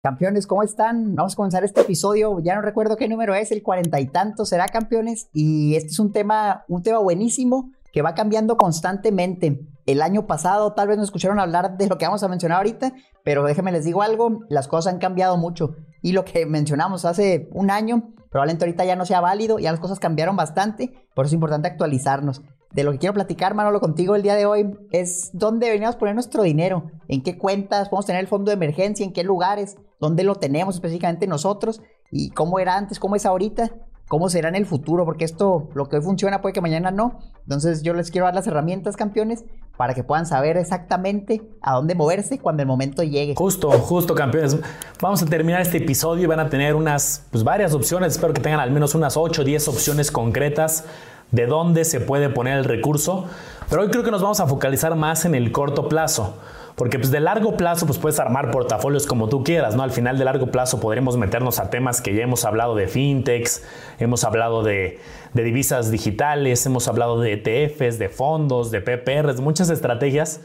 [0.00, 1.16] Campeones, ¿cómo están?
[1.16, 2.38] Vamos a comenzar este episodio.
[2.38, 5.28] Ya no recuerdo qué número es, el cuarenta y tanto será, campeones.
[5.32, 9.66] Y este es un tema, un tema buenísimo que va cambiando constantemente.
[9.86, 12.92] El año pasado tal vez no escucharon hablar de lo que vamos a mencionar ahorita,
[13.24, 15.74] pero déjenme les digo algo, las cosas han cambiado mucho.
[16.00, 19.80] Y lo que mencionamos hace un año, probablemente ahorita ya no sea válido, ya las
[19.80, 22.42] cosas cambiaron bastante, por eso es importante actualizarnos
[22.72, 26.14] de lo que quiero platicar, Manolo, contigo el día de hoy es dónde deberíamos poner
[26.14, 30.24] nuestro dinero, en qué cuentas, podemos tener el fondo de emergencia, en qué lugares, dónde
[30.24, 31.80] lo tenemos específicamente nosotros
[32.10, 33.70] y cómo era antes, cómo es ahorita,
[34.08, 37.20] cómo será en el futuro, porque esto, lo que hoy funciona puede que mañana no.
[37.42, 39.44] Entonces yo les quiero dar las herramientas, campeones,
[39.76, 43.34] para que puedan saber exactamente a dónde moverse cuando el momento llegue.
[43.36, 44.56] Justo, justo, campeones.
[45.00, 48.40] Vamos a terminar este episodio y van a tener unas, pues varias opciones, espero que
[48.40, 50.84] tengan al menos unas 8 o 10 opciones concretas
[51.30, 53.26] de dónde se puede poner el recurso,
[53.68, 56.38] pero hoy creo que nos vamos a focalizar más en el corto plazo.
[56.78, 59.82] Porque pues de largo plazo pues puedes armar portafolios como tú quieras, ¿no?
[59.82, 63.64] Al final de largo plazo podremos meternos a temas que ya hemos hablado de fintechs,
[63.98, 65.00] hemos hablado de,
[65.34, 70.40] de divisas digitales, hemos hablado de ETFs, de fondos, de PPRs, muchas estrategias.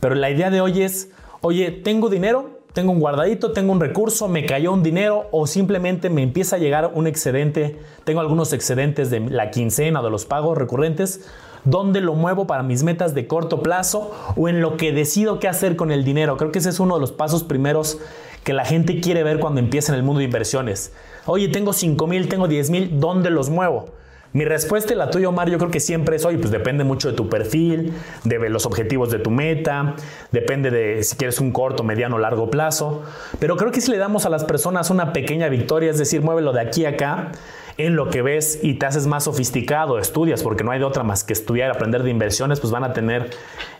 [0.00, 1.10] Pero la idea de hoy es,
[1.42, 6.10] oye, tengo dinero, tengo un guardadito, tengo un recurso, me cayó un dinero o simplemente
[6.10, 10.24] me empieza a llegar un excedente, tengo algunos excedentes de la quincena o de los
[10.24, 11.24] pagos recurrentes,
[11.62, 15.46] ¿dónde lo muevo para mis metas de corto plazo o en lo que decido qué
[15.46, 16.36] hacer con el dinero?
[16.36, 17.98] Creo que ese es uno de los pasos primeros
[18.42, 20.92] que la gente quiere ver cuando empieza en el mundo de inversiones.
[21.26, 23.86] Oye, tengo 5 mil, tengo 10 mil, ¿dónde los muevo?
[24.34, 27.08] Mi respuesta y la tuya, Omar, yo creo que siempre es, oye, pues depende mucho
[27.08, 29.94] de tu perfil, de los objetivos de tu meta,
[30.32, 33.04] depende de si quieres un corto, mediano o largo plazo.
[33.38, 36.52] Pero creo que si le damos a las personas una pequeña victoria, es decir, muévelo
[36.52, 37.30] de aquí a acá,
[37.78, 41.04] en lo que ves y te haces más sofisticado, estudias, porque no hay de otra
[41.04, 43.30] más que estudiar, aprender de inversiones, pues van a tener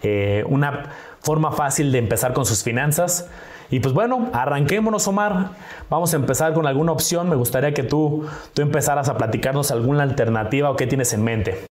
[0.04, 3.28] eh, una forma fácil de empezar con sus finanzas.
[3.74, 5.50] Y pues bueno, arranquémonos Omar.
[5.90, 7.28] Vamos a empezar con alguna opción.
[7.28, 11.66] Me gustaría que tú, tú empezaras a platicarnos alguna alternativa o qué tienes en mente.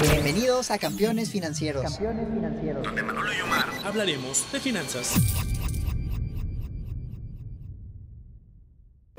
[0.00, 1.82] Bienvenidos a Campeones Financieros.
[1.82, 2.84] Campeones Financieros.
[2.84, 5.16] Donde Manolo y Omar hablaremos de finanzas.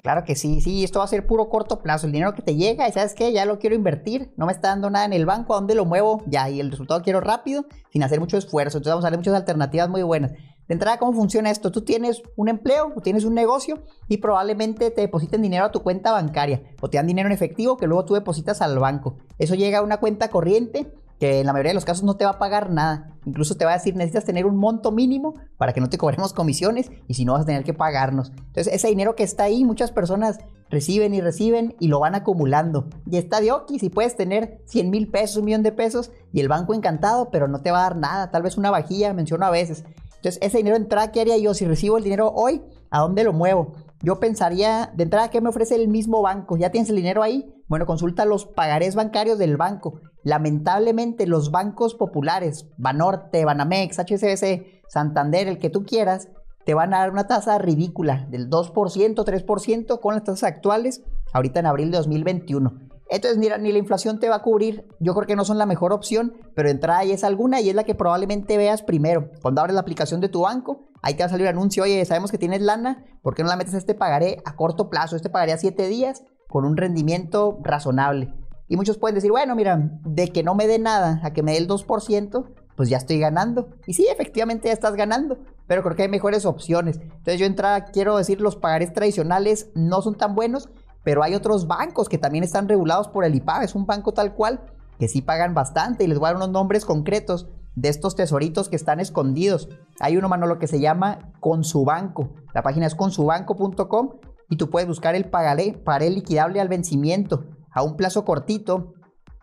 [0.07, 2.06] Claro que sí, sí, esto va a ser puro corto plazo.
[2.06, 4.69] El dinero que te llega y sabes qué, ya lo quiero invertir, no me está
[4.69, 6.23] dando nada en el banco, ¿a dónde lo muevo?
[6.28, 8.78] Ya, y el resultado quiero rápido, sin hacer mucho esfuerzo.
[8.78, 10.31] Entonces vamos a ver muchas alternativas muy buenas.
[10.31, 11.73] De entrada, ¿cómo funciona esto?
[11.73, 15.84] Tú tienes un empleo, o tienes un negocio y probablemente te depositen dinero a tu
[15.84, 19.17] cuenta bancaria o te dan dinero en efectivo que luego tú depositas al banco.
[19.40, 22.25] Eso llega a una cuenta corriente que en la mayoría de los casos no te
[22.25, 23.16] va a pagar nada.
[23.25, 26.33] Incluso te va a decir, necesitas tener un monto mínimo para que no te cobremos
[26.33, 28.29] comisiones y si no vas a tener que pagarnos.
[28.29, 30.39] Entonces ese dinero que está ahí, muchas personas
[30.69, 32.88] reciben y reciben y lo van acumulando.
[33.09, 36.39] Y está de ok, si puedes tener 100 mil pesos, un millón de pesos y
[36.39, 39.45] el banco encantado, pero no te va a dar nada, tal vez una vajilla, menciono
[39.45, 39.84] a veces.
[40.17, 41.53] Entonces ese dinero de entrada, ¿qué haría yo?
[41.53, 43.73] Si recibo el dinero hoy, ¿a dónde lo muevo?
[44.01, 46.57] Yo pensaría, de entrada, ¿qué me ofrece el mismo banco?
[46.57, 47.51] ¿Ya tienes el dinero ahí?
[47.67, 49.99] Bueno, consulta los pagarés bancarios del banco.
[50.28, 56.28] Lamentablemente, los bancos populares, Banorte, Banamex, HSBC, Santander, el que tú quieras,
[56.66, 61.02] te van a dar una tasa ridícula del 2%, 3% con las tasas actuales,
[61.32, 62.74] ahorita en abril de 2021.
[63.10, 64.86] Entonces, mira, ni la inflación te va a cubrir.
[65.00, 67.76] Yo creo que no son la mejor opción, pero entrada ahí es alguna y es
[67.76, 69.30] la que probablemente veas primero.
[69.42, 72.04] Cuando abres la aplicación de tu banco, ahí te va a salir un anuncio, oye,
[72.04, 75.16] sabemos que tienes lana, ¿por qué no la metes a este pagaré a corto plazo?
[75.16, 78.34] Este pagaré a 7 días con un rendimiento razonable.
[78.67, 81.53] Y muchos pueden decir, bueno, mira, de que no me dé nada a que me
[81.53, 82.45] dé el 2%,
[82.75, 83.69] pues ya estoy ganando.
[83.85, 87.00] Y sí, efectivamente ya estás ganando, pero creo que hay mejores opciones.
[87.01, 90.69] Entonces yo entrada, quiero decir, los pagarés tradicionales no son tan buenos,
[91.03, 93.63] pero hay otros bancos que también están regulados por el IPAB.
[93.63, 94.61] Es un banco tal cual
[94.99, 98.69] que sí pagan bastante y les voy a dar unos nombres concretos de estos tesoritos
[98.69, 99.69] que están escondidos.
[99.99, 102.34] Hay uno, Manolo, que se llama Consubanco.
[102.53, 104.09] La página es consubanco.com
[104.49, 107.45] y tú puedes buscar el pagaré, liquidable al vencimiento
[107.78, 108.96] a un plazo cortito.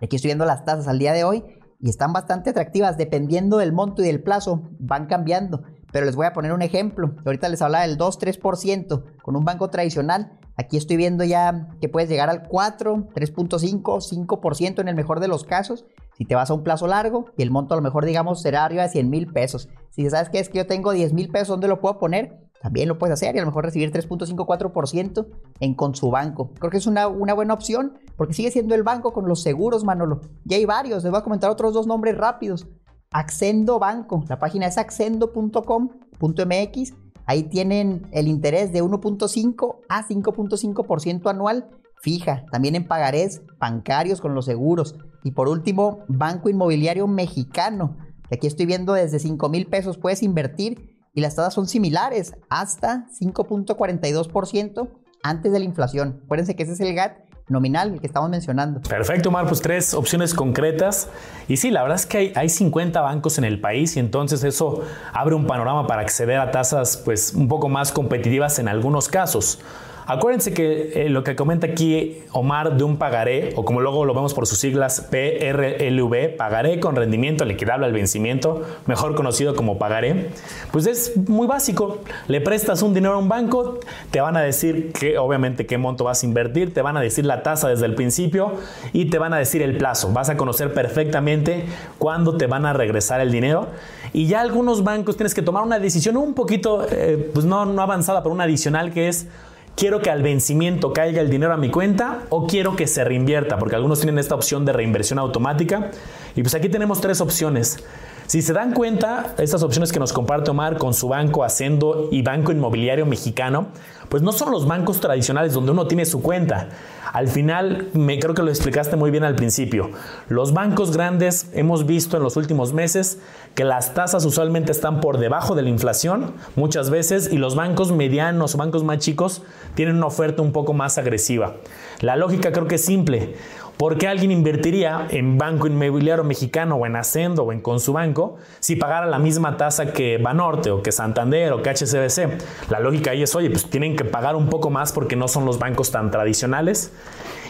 [0.03, 1.45] Aquí estoy viendo las tasas al día de hoy
[1.81, 5.62] y están bastante atractivas dependiendo del monto y del plazo, van cambiando.
[5.93, 7.15] Pero les voy a poner un ejemplo.
[7.25, 10.39] Ahorita les hablaba del 2-3% con un banco tradicional.
[10.57, 15.28] Aquí estoy viendo ya que puedes llegar al 4, 3.5, 5% en el mejor de
[15.28, 15.84] los casos.
[16.19, 18.65] Si te vas a un plazo largo y el monto a lo mejor digamos será
[18.65, 19.69] arriba de 100 mil pesos.
[19.91, 22.43] Si sabes que es que yo tengo 10 mil pesos, ¿dónde lo puedo poner?
[22.65, 25.27] También lo puedes hacer y a lo mejor recibir 3.54%
[25.61, 26.51] en con su banco.
[26.59, 29.84] Creo que es una, una, buena opción porque sigue siendo el banco con los seguros,
[29.84, 30.22] Manolo.
[30.47, 32.66] Y hay varios, les voy a comentar otros dos nombres rápidos.
[33.13, 36.95] Accendo Banco, la página es accendo.com.mx.
[37.27, 41.69] Ahí tienen el interés de 1.5 a 5.5% anual
[42.01, 44.97] fija, también en pagarés bancarios con los seguros.
[45.22, 47.99] Y por último, Banco Inmobiliario Mexicano,
[48.31, 53.07] aquí estoy viendo desde 5 mil pesos puedes invertir y las tasas son similares, hasta
[53.21, 54.89] 5.42%
[55.22, 56.21] antes de la inflación.
[56.25, 57.16] Acuérdense que ese es el GAT
[57.49, 58.81] nominal, que estamos mencionando.
[58.81, 61.09] Perfecto, Omar, pues tres opciones concretas.
[61.47, 64.45] Y sí, la verdad es que hay, hay, 50 bancos en el país y entonces
[64.45, 64.83] eso
[65.13, 69.61] abre un panorama para acceder a tasas pues un poco más competitivas en algunos casos.
[70.06, 74.15] Acuérdense que eh, lo que comenta aquí Omar de un pagaré, o como luego lo
[74.15, 80.28] vemos por sus siglas PRLV, pagaré con rendimiento liquidable al vencimiento, mejor conocido como pagaré,
[80.72, 81.98] pues es muy básico.
[82.28, 83.80] Le prestas un dinero a un banco,
[84.10, 87.24] te van a decir que obviamente qué monto vas a invertir, te van a decir
[87.24, 88.53] la tasa desde el principio
[88.92, 90.12] y te van a decir el plazo.
[90.12, 91.65] Vas a conocer perfectamente
[91.98, 93.68] cuándo te van a regresar el dinero.
[94.12, 97.83] Y ya algunos bancos tienes que tomar una decisión un poquito, eh, pues no, no
[97.83, 99.27] avanzada, pero una adicional que es
[99.76, 103.59] quiero que al vencimiento caiga el dinero a mi cuenta o quiero que se reinvierta,
[103.59, 105.91] porque algunos tienen esta opción de reinversión automática.
[106.34, 107.78] Y pues aquí tenemos tres opciones.
[108.26, 112.22] Si se dan cuenta, estas opciones que nos comparte Omar con su banco Hacendo y
[112.22, 113.68] Banco Inmobiliario Mexicano,
[114.09, 116.68] pues no son los bancos tradicionales donde uno tiene su cuenta.
[117.12, 119.91] Al final, me creo que lo explicaste muy bien al principio.
[120.28, 123.18] Los bancos grandes hemos visto en los últimos meses
[123.54, 127.92] que las tasas usualmente están por debajo de la inflación muchas veces y los bancos
[127.92, 129.42] medianos o bancos más chicos
[129.74, 131.54] tienen una oferta un poco más agresiva.
[132.01, 133.36] La lógica creo que es simple.
[133.76, 138.76] ¿Por qué alguien invertiría en Banco Inmobiliario Mexicano o en Ascendo o en Consubanco si
[138.76, 142.71] pagara la misma tasa que Banorte o que Santander o que HCBC?
[142.71, 145.44] La lógica ahí es, oye, pues tienen que pagar un poco más porque no son
[145.44, 146.92] los bancos tan tradicionales.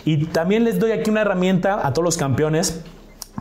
[0.07, 2.83] Y también les doy aquí una herramienta a todos los campeones.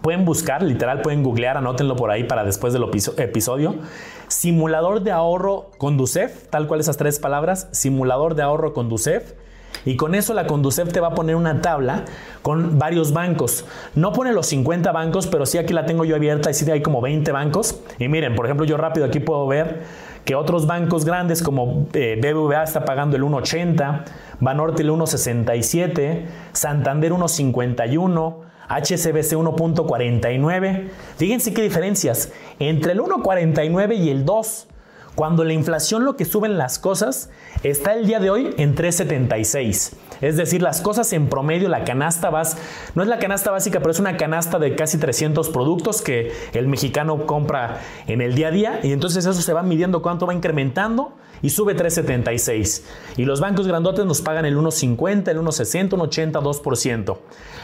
[0.02, 2.84] Pueden buscar, literal, pueden googlear, anótenlo por ahí para después del
[3.18, 3.76] episodio.
[4.28, 9.36] Simulador de ahorro Conducef, tal cual esas tres palabras, simulador de ahorro Conducef
[9.86, 12.06] y con eso la Conducef te va a poner una tabla
[12.42, 13.66] con varios bancos.
[13.96, 16.82] No pone los 50 bancos, pero sí aquí la tengo yo abierta y sí hay
[16.82, 17.80] como 20 bancos.
[18.00, 19.82] Y miren, por ejemplo, yo rápido aquí puedo ver
[20.26, 24.04] que otros bancos grandes como eh, BBVA está pagando el 1.80,
[24.40, 28.36] Banorte el 1.67, Santander 1.51,
[28.70, 30.90] HCBC 1.49.
[31.18, 34.68] Fíjense qué diferencias entre el 1.49 y el 2.
[35.16, 37.30] Cuando la inflación lo que suben las cosas
[37.62, 39.94] está el día de hoy en 3.76.
[40.22, 42.62] Es decir, las cosas en promedio, la canasta básica,
[42.96, 46.68] no es la canasta básica, pero es una canasta de casi 300 productos que el
[46.68, 50.34] mexicano compra en el día a día y entonces eso se va midiendo cuánto va
[50.34, 51.14] incrementando
[51.44, 52.82] y sube 3.76.
[53.18, 57.18] Y los bancos grandotes nos pagan el 1.50, el 1.60, 1.80, 2%.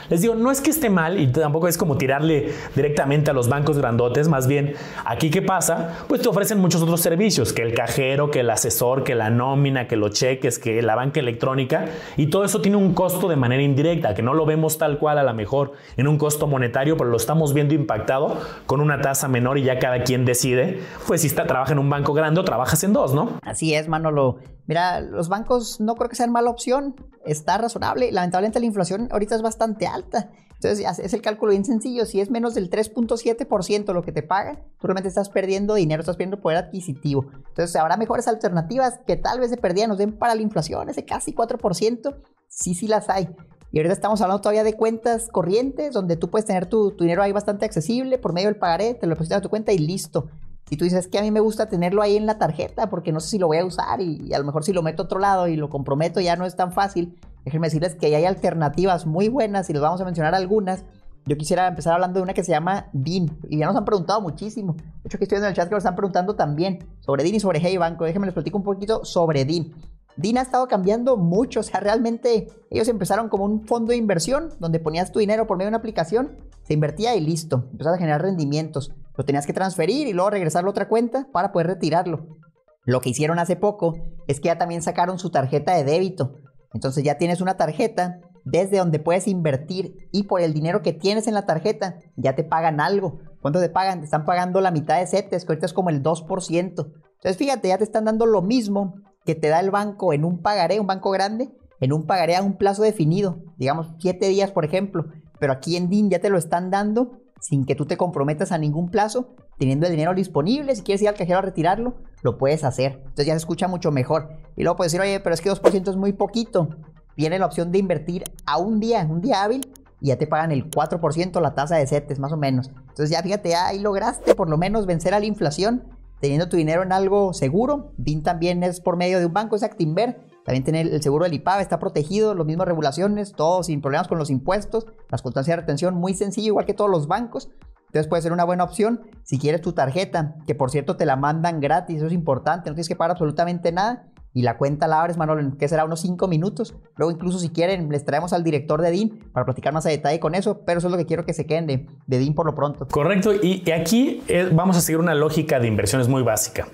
[0.10, 3.48] Les digo, no es que esté mal y tampoco es como tirarle directamente a los
[3.48, 4.74] bancos grandotes, más bien,
[5.06, 9.04] aquí qué pasa, pues te ofrecen muchos otros servicios, que el cajero, que el asesor,
[9.04, 11.86] que la nómina, que los cheques, que la banca electrónica,
[12.18, 15.18] y todo eso tiene un costo de manera indirecta, que no lo vemos tal cual
[15.18, 19.28] a lo mejor en un costo monetario, pero lo estamos viendo impactado con una tasa
[19.28, 22.44] menor y ya cada quien decide, pues si está, trabaja en un banco grande o
[22.44, 23.40] trabajas en dos, ¿no?
[23.44, 24.40] Así es, Manolo.
[24.70, 26.94] Mira, los bancos no creo que sean mala opción,
[27.26, 28.12] está razonable.
[28.12, 30.30] Lamentablemente la inflación ahorita es bastante alta.
[30.54, 32.06] Entonces es el cálculo bien sencillo.
[32.06, 36.18] Si es menos del 3.7% lo que te pagan, tú realmente estás perdiendo dinero, estás
[36.18, 37.26] perdiendo poder adquisitivo.
[37.48, 41.04] Entonces habrá mejores alternativas que tal vez de perdida nos den para la inflación, ese
[41.04, 42.16] casi 4%.
[42.48, 43.28] Sí, sí las hay.
[43.72, 47.32] Y ahorita estamos hablando todavía de cuentas corrientes, donde tú puedes tener tu, dinero ahí
[47.32, 50.30] bastante accesible por medio del pagaré, te lo depositas a tu cuenta y listo.
[50.70, 53.20] Si tú dices que a mí me gusta tenerlo ahí en la tarjeta porque no
[53.20, 55.18] sé si lo voy a usar y, a lo mejor si lo meto a otro
[55.18, 59.30] lado y lo comprometo ya no es tan fácil, déjenme decirles que hay alternativas muy
[59.30, 60.86] buenas y les vamos a mencionar algunas.
[61.26, 64.22] Yo quisiera empezar hablando de una que se llama DIN y ya nos han preguntado
[64.22, 64.76] muchísimo.
[64.76, 67.34] De hecho, aquí estoy viendo en el chat que nos están preguntando también sobre DIN
[67.34, 68.06] y sobre Hey Banco.
[68.06, 69.74] Déjenme les platico un poquito sobre DIN.
[70.18, 74.50] DIN ha estado cambiando mucho, o sea, realmente ellos empezaron como un fondo de inversión
[74.60, 78.00] donde ponías tu dinero por medio de una aplicación, se invertía y listo, empezaba a
[78.00, 78.92] generar rendimientos.
[79.20, 82.38] Lo tenías que transferir y luego regresarlo a otra cuenta para poder retirarlo.
[82.86, 83.98] Lo que hicieron hace poco
[84.28, 86.36] es que ya también sacaron su tarjeta de débito.
[86.74, 91.28] Entonces ya tienes una tarjeta desde donde puedes invertir y por el dinero que tienes
[91.28, 93.20] en la tarjeta ya te pagan algo.
[93.42, 94.00] ¿Cuánto te pagan?
[94.00, 96.58] Te están pagando la mitad de CETES, que ahorita es como el 2%.
[96.58, 98.94] Entonces fíjate, ya te están dando lo mismo
[99.26, 101.50] que te da el banco en un pagaré, un banco grande,
[101.82, 105.08] en un pagaré a un plazo definido, digamos 7 días por ejemplo.
[105.42, 108.58] Pero aquí en DIN ya te lo están dando sin que tú te comprometas a
[108.58, 112.64] ningún plazo, teniendo el dinero disponible, si quieres ir al cajero a retirarlo, lo puedes
[112.64, 112.94] hacer.
[113.00, 114.30] Entonces ya se escucha mucho mejor.
[114.56, 116.70] Y luego puedes decir, oye, pero es que 2% es muy poquito.
[117.16, 120.52] Viene la opción de invertir a un día, un día hábil, y ya te pagan
[120.52, 122.70] el 4% la tasa de CETES, más o menos.
[122.70, 125.84] Entonces ya fíjate, ahí lograste por lo menos vencer a la inflación,
[126.22, 127.92] teniendo tu dinero en algo seguro.
[127.98, 130.29] BIN también es por medio de un banco, es Actinver.
[130.50, 134.18] También tiene el seguro del IPAB, está protegido, las mismas regulaciones, todo sin problemas con
[134.18, 137.52] los impuestos, las constancias de retención muy sencillo, igual que todos los bancos.
[137.86, 141.18] Entonces puede ser una buena opción si quieres tu tarjeta, que por cierto te la
[141.18, 144.08] mandan gratis, eso es importante, no tienes que pagar absolutamente nada.
[144.34, 146.76] Y la cuenta la abres, Manolo, en que será unos 5 minutos.
[146.98, 150.20] Luego, incluso si quieren, les traemos al director de DIN para platicar más a detalle
[150.20, 150.62] con eso.
[150.66, 152.88] Pero eso es lo que quiero que se queden de, de DIN por lo pronto.
[152.88, 153.34] Correcto.
[153.34, 156.68] Y, aquí eh, vamos a seguir una lógica de inversiones muy básica.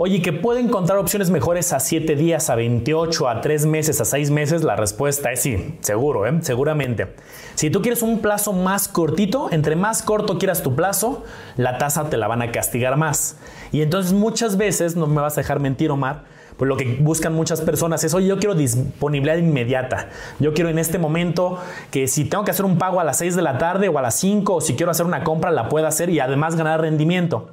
[0.00, 4.04] Oye, ¿que puede encontrar opciones mejores a 7 días, a 28, a 3 meses, a
[4.04, 4.62] 6 meses?
[4.62, 6.38] La respuesta es sí, seguro, ¿eh?
[6.42, 7.08] seguramente.
[7.56, 11.24] Si tú quieres un plazo más cortito, entre más corto quieras tu plazo,
[11.56, 13.38] la tasa te la van a castigar más.
[13.72, 16.26] Y entonces muchas veces, no me vas a dejar mentir, Omar,
[16.56, 20.10] pues lo que buscan muchas personas es, oye, yo quiero disponibilidad inmediata.
[20.38, 21.58] Yo quiero en este momento
[21.90, 24.02] que si tengo que hacer un pago a las 6 de la tarde o a
[24.02, 27.50] las 5 o si quiero hacer una compra, la pueda hacer y además ganar rendimiento.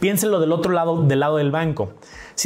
[0.00, 1.92] Piénsenlo del otro lado, del lado del banco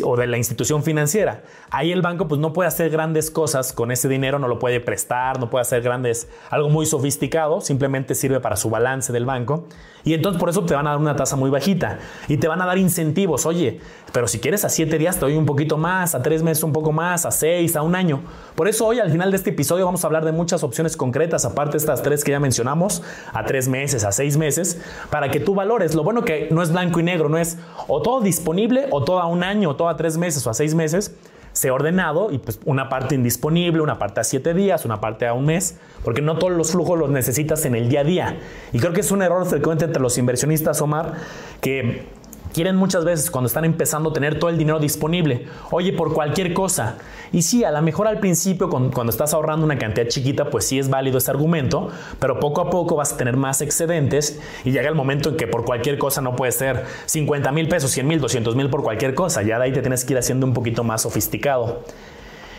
[0.04, 1.42] o de la institución financiera.
[1.70, 4.80] Ahí el banco pues no puede hacer grandes cosas con ese dinero, no lo puede
[4.80, 9.66] prestar, no puede hacer grandes, algo muy sofisticado, simplemente sirve para su balance del banco.
[10.04, 12.60] Y entonces por eso te van a dar una tasa muy bajita y te van
[12.60, 13.46] a dar incentivos.
[13.46, 13.80] Oye,
[14.12, 16.72] pero si quieres a 7 días te doy un poquito más, a 3 meses un
[16.72, 18.22] poco más, a 6, a un año.
[18.56, 21.44] Por eso hoy al final de este episodio vamos a hablar de muchas opciones concretas,
[21.44, 24.80] aparte de estas tres que ya mencionamos, a 3 meses, a 6 meses,
[25.10, 25.94] para que tú valores.
[25.94, 29.20] Lo bueno que no es blanco y negro, no es o todo disponible o todo
[29.20, 31.14] a un año, o todo a 3 meses o a 6 meses
[31.52, 35.26] se ha ordenado y pues una parte indisponible, una parte a siete días, una parte
[35.26, 38.38] a un mes, porque no todos los flujos los necesitas en el día a día.
[38.72, 41.14] Y creo que es un error frecuente entre los inversionistas, Omar,
[41.60, 42.06] que
[42.52, 46.52] quieren muchas veces cuando están empezando a tener todo el dinero disponible, oye, por cualquier
[46.54, 46.98] cosa.
[47.32, 50.78] Y sí, a lo mejor al principio, cuando estás ahorrando una cantidad chiquita, pues sí
[50.78, 54.88] es válido ese argumento, pero poco a poco vas a tener más excedentes y llega
[54.88, 58.20] el momento en que por cualquier cosa no puede ser 50 mil pesos, 100 mil,
[58.20, 59.42] 200 mil por cualquier cosa.
[59.42, 61.82] Ya de ahí te tienes que ir haciendo un poquito más sofisticado.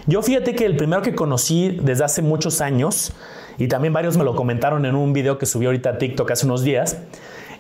[0.06, 3.14] Yo fíjate que el primero que conocí desde hace muchos años,
[3.58, 6.46] y también varios me lo comentaron en un video que subí ahorita a TikTok hace
[6.46, 6.98] unos días,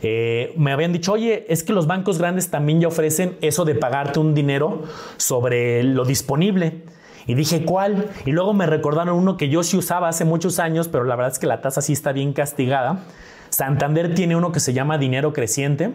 [0.03, 3.73] eh, me habían dicho, oye, es que los bancos grandes también ya ofrecen eso de
[3.73, 4.83] pagarte un dinero
[5.17, 6.83] sobre lo disponible.
[7.25, 8.09] Y dije, ¿cuál?
[8.25, 11.31] Y luego me recordaron uno que yo sí usaba hace muchos años, pero la verdad
[11.31, 13.05] es que la tasa sí está bien castigada.
[13.49, 15.93] Santander tiene uno que se llama dinero creciente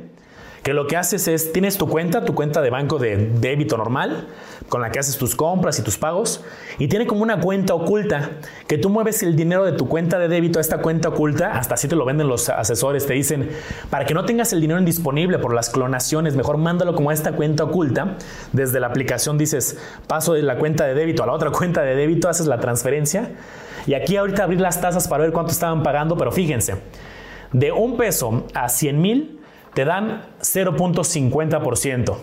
[0.68, 4.26] que lo que haces es, tienes tu cuenta, tu cuenta de banco de débito normal,
[4.68, 6.44] con la que haces tus compras y tus pagos,
[6.78, 8.32] y tiene como una cuenta oculta,
[8.66, 11.72] que tú mueves el dinero de tu cuenta de débito a esta cuenta oculta, hasta
[11.72, 13.48] así te lo venden los asesores, te dicen,
[13.88, 17.32] para que no tengas el dinero indisponible por las clonaciones, mejor mándalo como a esta
[17.32, 18.18] cuenta oculta,
[18.52, 21.96] desde la aplicación dices, paso de la cuenta de débito a la otra cuenta de
[21.96, 23.30] débito, haces la transferencia,
[23.86, 26.74] y aquí ahorita abrir las tasas para ver cuánto estaban pagando, pero fíjense,
[27.54, 29.37] de un peso a 100 mil,
[29.78, 32.16] te dan 0.50%.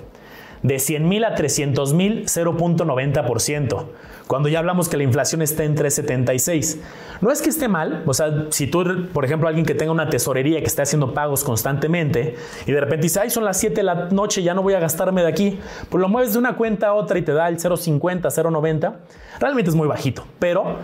[0.61, 3.85] De 100 mil a 300 mil, 0.90%.
[4.27, 6.79] Cuando ya hablamos que la inflación está en 3.76.
[7.21, 10.09] No es que esté mal, o sea, si tú, por ejemplo, alguien que tenga una
[10.09, 12.35] tesorería que esté haciendo pagos constantemente
[12.65, 14.81] y de repente dice, ay, son las 7 de la noche, ya no voy a
[14.81, 15.57] gastarme de aquí,
[15.89, 18.95] pues lo mueves de una cuenta a otra y te da el 0.50, 0.90,
[19.39, 20.75] realmente es muy bajito, pero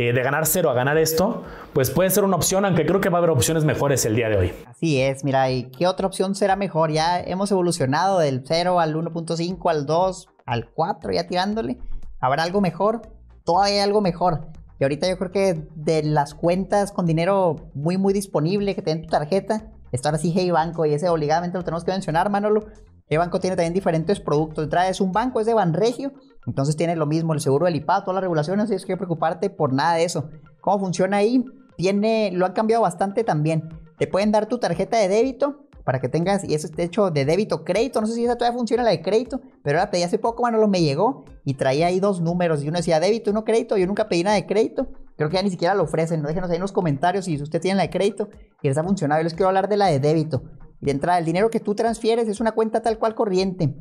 [0.00, 3.10] eh, de ganar cero a ganar esto, pues puede ser una opción, aunque creo que
[3.10, 4.52] va a haber opciones mejores el día de hoy.
[4.64, 6.90] Así es, mira, ¿y qué otra opción será mejor?
[6.90, 11.76] Ya hemos evolucionado del 0 al 1.5, al 2, al 4, ya tirándole.
[12.18, 13.02] ¿Habrá algo mejor?
[13.44, 14.48] Todavía hay algo mejor.
[14.78, 19.04] Y ahorita yo creo que de las cuentas con dinero muy, muy disponible que tienen
[19.04, 22.64] tu tarjeta, está ahora sí Hey Banco y ese obligadamente lo tenemos que mencionar, Manolo.
[23.10, 24.68] Hey Banco tiene también diferentes productos.
[24.88, 26.12] es un banco, es de Banregio
[26.46, 29.50] entonces tiene lo mismo, el seguro del IPA, todas las regulaciones, no tienes que preocuparte
[29.50, 30.30] por nada de eso.
[30.60, 31.44] ¿Cómo funciona ahí?
[31.76, 33.68] Tiene, lo han cambiado bastante también.
[33.98, 37.10] Te pueden dar tu tarjeta de débito para que tengas, y eso es de hecho
[37.10, 40.02] de débito crédito, no sé si esa todavía funciona la de crédito, pero ahora pedí
[40.02, 43.44] hace poco, lo me llegó y traía ahí dos números, y uno decía débito uno
[43.44, 46.50] crédito, yo nunca pedí nada de crédito, creo que ya ni siquiera lo ofrecen, déjenos
[46.50, 48.28] ahí en los comentarios si usted tiene la de crédito
[48.62, 50.42] y les ha funcionado, yo les quiero hablar de la de débito.
[50.80, 53.74] De entrada, el dinero que tú transfieres es una cuenta tal cual corriente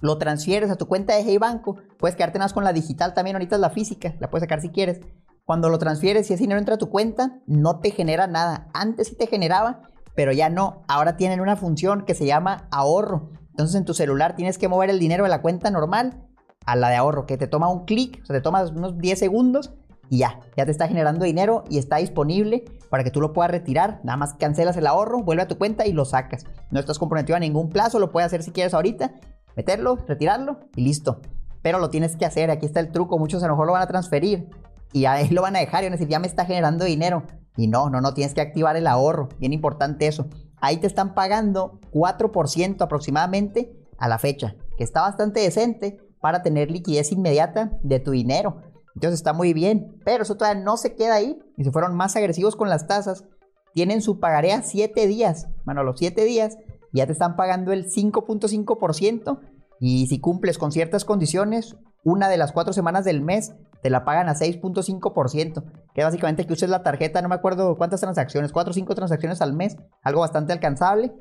[0.00, 3.36] lo transfieres a tu cuenta de Hey Banco, puedes quedarte más con la digital también,
[3.36, 5.00] ahorita es la física, la puedes sacar si quieres.
[5.44, 8.68] Cuando lo transfieres y ese dinero entra a tu cuenta, no te genera nada.
[8.72, 9.82] Antes sí te generaba,
[10.14, 10.84] pero ya no.
[10.88, 13.30] Ahora tienen una función que se llama ahorro.
[13.50, 16.26] Entonces en tu celular tienes que mover el dinero de la cuenta normal
[16.66, 19.18] a la de ahorro, que te toma un clic, o sea, te tomas unos 10
[19.18, 19.74] segundos
[20.10, 23.52] y ya, ya te está generando dinero y está disponible para que tú lo puedas
[23.52, 24.00] retirar.
[24.02, 26.44] Nada más cancelas el ahorro, vuelve a tu cuenta y lo sacas.
[26.72, 29.12] No estás comprometido a ningún plazo, lo puedes hacer si quieres ahorita
[29.56, 31.20] meterlo, retirarlo y listo.
[31.62, 33.82] Pero lo tienes que hacer, aquí está el truco, muchos a lo mejor lo van
[33.82, 34.48] a transferir
[34.92, 37.22] y ahí lo van a dejar y van a decir, ya me está generando dinero.
[37.56, 40.26] Y no, no, no, tienes que activar el ahorro, bien importante eso.
[40.60, 46.70] Ahí te están pagando 4% aproximadamente a la fecha, que está bastante decente para tener
[46.70, 48.62] liquidez inmediata de tu dinero.
[49.00, 52.16] Entonces está muy bien, pero eso todavía no se queda ahí y se fueron más
[52.16, 53.24] agresivos con las tasas
[53.72, 55.48] tienen su pagaré a 7 días.
[55.64, 56.58] Bueno, los 7 días
[56.92, 59.40] ya te están pagando el 5.5%
[59.80, 64.04] y si cumples con ciertas condiciones, una de las cuatro semanas del mes te la
[64.04, 65.64] pagan a 6.5%,
[65.94, 69.40] que básicamente que uses la tarjeta, no me acuerdo cuántas transacciones, 4 o 5 transacciones
[69.40, 71.14] al mes, algo bastante alcanzable,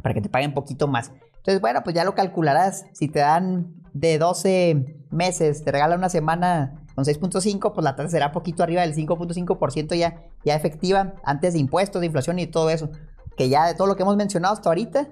[0.00, 1.10] para que te paguen poquito más.
[1.38, 2.84] Entonces, bueno, pues ya lo calcularás.
[2.92, 8.08] Si te dan de 12 meses, te regalan una semana con 6.5, pues la tasa
[8.08, 12.70] será poquito arriba del 5.5% ya, ya efectiva, antes de impuestos, de inflación y todo
[12.70, 12.88] eso.
[13.36, 15.10] Que ya de todo lo que hemos mencionado hasta ahorita,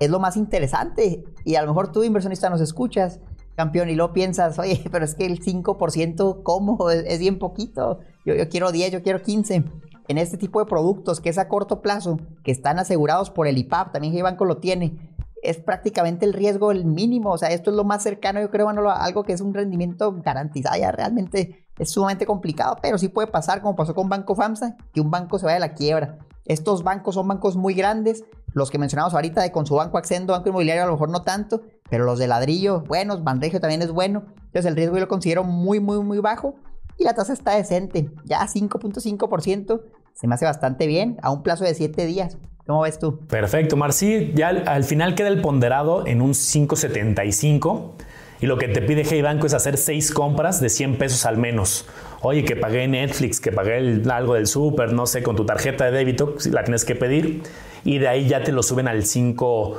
[0.00, 1.24] es lo más interesante.
[1.44, 3.20] Y a lo mejor tú, inversionista, nos escuchas,
[3.54, 6.90] campeón, y lo piensas, oye, pero es que el 5%, ¿cómo?
[6.90, 8.00] Es, bien poquito.
[8.24, 9.62] Yo, yo, quiero 10, yo quiero 15.
[10.08, 13.58] En este tipo de productos que es a corto plazo, que están asegurados por el
[13.58, 17.30] IPAP, también banco lo tiene, es prácticamente el riesgo el mínimo.
[17.30, 20.12] O sea, esto es lo más cercano, yo creo, a algo que es un rendimiento
[20.22, 20.78] garantizado.
[20.78, 25.00] Ya realmente es sumamente complicado, pero sí puede pasar, como pasó con Banco FAMSA, que
[25.00, 26.18] un banco se vaya a la quiebra.
[26.44, 30.32] Estos bancos son bancos muy grandes, los que mencionamos ahorita de con su banco Accendo,
[30.32, 33.90] Banco Inmobiliario a lo mejor no tanto, pero los de ladrillo, buenos, Banregio también es
[33.90, 34.24] bueno.
[34.36, 36.54] Entonces el riesgo yo lo considero muy, muy, muy bajo
[36.96, 39.82] y la tasa está decente, ya 5.5%,
[40.14, 42.38] se me hace bastante bien a un plazo de 7 días.
[42.66, 43.18] ¿Cómo ves tú?
[43.28, 44.32] Perfecto, Marci.
[44.34, 47.92] Ya al, final queda el ponderado en un 5.75
[48.40, 51.38] y lo que te pide Hey Banco es hacer 6 compras de 100 pesos al
[51.38, 51.86] menos.
[52.22, 55.92] Oye, que pagué Netflix, que pagué algo del súper, no sé, con tu tarjeta de
[55.92, 57.42] débito, la tienes que pedir
[57.84, 59.78] y de ahí ya te lo suben al 5,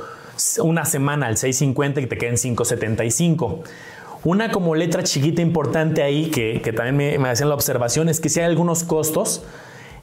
[0.62, 3.64] una semana al 6.50 y te queden 5.75.
[4.24, 8.30] Una como letra chiquita importante ahí que, también me, me hacían la observación es que
[8.30, 9.44] si hay algunos costos,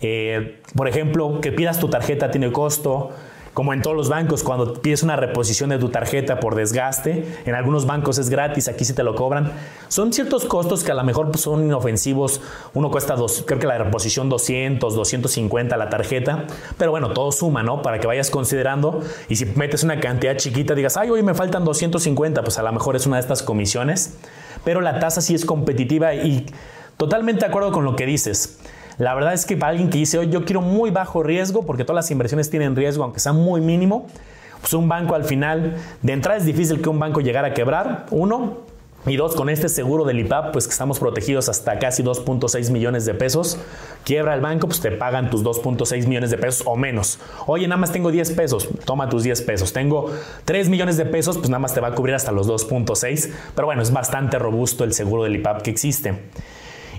[0.02, 3.12] eh, por ejemplo, que pidas tu tarjeta tiene costo,
[3.56, 7.56] como en todos los bancos, cuando pides una reposición de tu tarjeta por desgaste, en
[7.56, 9.54] algunos bancos es gratis, aquí sí te lo cobran.
[9.88, 12.42] Son ciertos costos que a lo mejor pues, son inofensivos.
[12.74, 16.48] Uno cuesta, dos, creo que la reposición 200, 250 la tarjeta,
[16.78, 17.82] pero bueno, todo suma, ¿no?
[17.82, 21.64] Para que vayas considerando y si metes una cantidad chiquita, digas, ay, hoy me faltan
[21.64, 24.18] 250, pues a lo mejor es una de estas comisiones,
[24.66, 26.46] pero la tasa sí es competitiva y
[26.98, 28.60] totalmente de acuerdo con lo que dices.
[28.98, 31.84] La verdad es que para alguien que dice, hoy yo quiero muy bajo riesgo, porque
[31.84, 34.08] todas las inversiones tienen riesgo, aunque sea muy mínimo,
[34.62, 38.06] pues un banco al final, de entrada es difícil que un banco llegara a quebrar,
[38.12, 38.66] uno,
[39.08, 43.06] y dos, con este seguro del IPAP, pues que estamos protegidos hasta casi 2.6 millones
[43.06, 43.60] de pesos.
[44.04, 47.20] Quiebra el banco, pues te pagan tus 2.6 millones de pesos o menos.
[47.46, 49.74] Oye, nada más tengo 10 pesos, toma tus 10 pesos.
[49.74, 50.12] Tengo
[50.46, 53.30] 3 millones de pesos, pues nada más te va a cubrir hasta los 2.6.
[53.56, 56.16] Pero bueno, es bastante robusto el seguro del IPAP que existe.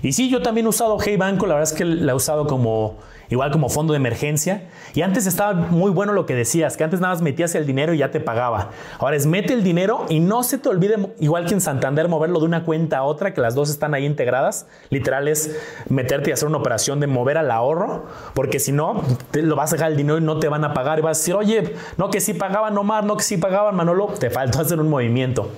[0.01, 2.47] Y sí, yo también he usado Hey Banco, la verdad es que la he usado
[2.47, 2.97] como
[3.29, 4.63] igual como fondo de emergencia.
[4.93, 7.93] Y antes estaba muy bueno lo que decías, que antes nada más metías el dinero
[7.93, 8.71] y ya te pagaba.
[8.99, 12.39] Ahora es mete el dinero y no se te olvide, igual que en Santander, moverlo
[12.39, 14.67] de una cuenta a otra, que las dos están ahí integradas.
[14.89, 15.57] Literal es
[15.89, 19.73] meterte y hacer una operación de mover al ahorro, porque si no, te lo vas
[19.73, 20.99] a dejar el dinero y no te van a pagar.
[20.99, 24.07] Y vas a decir, oye, no que sí pagaban Omar, no que sí pagaban Manolo,
[24.19, 25.51] te faltó hacer un movimiento.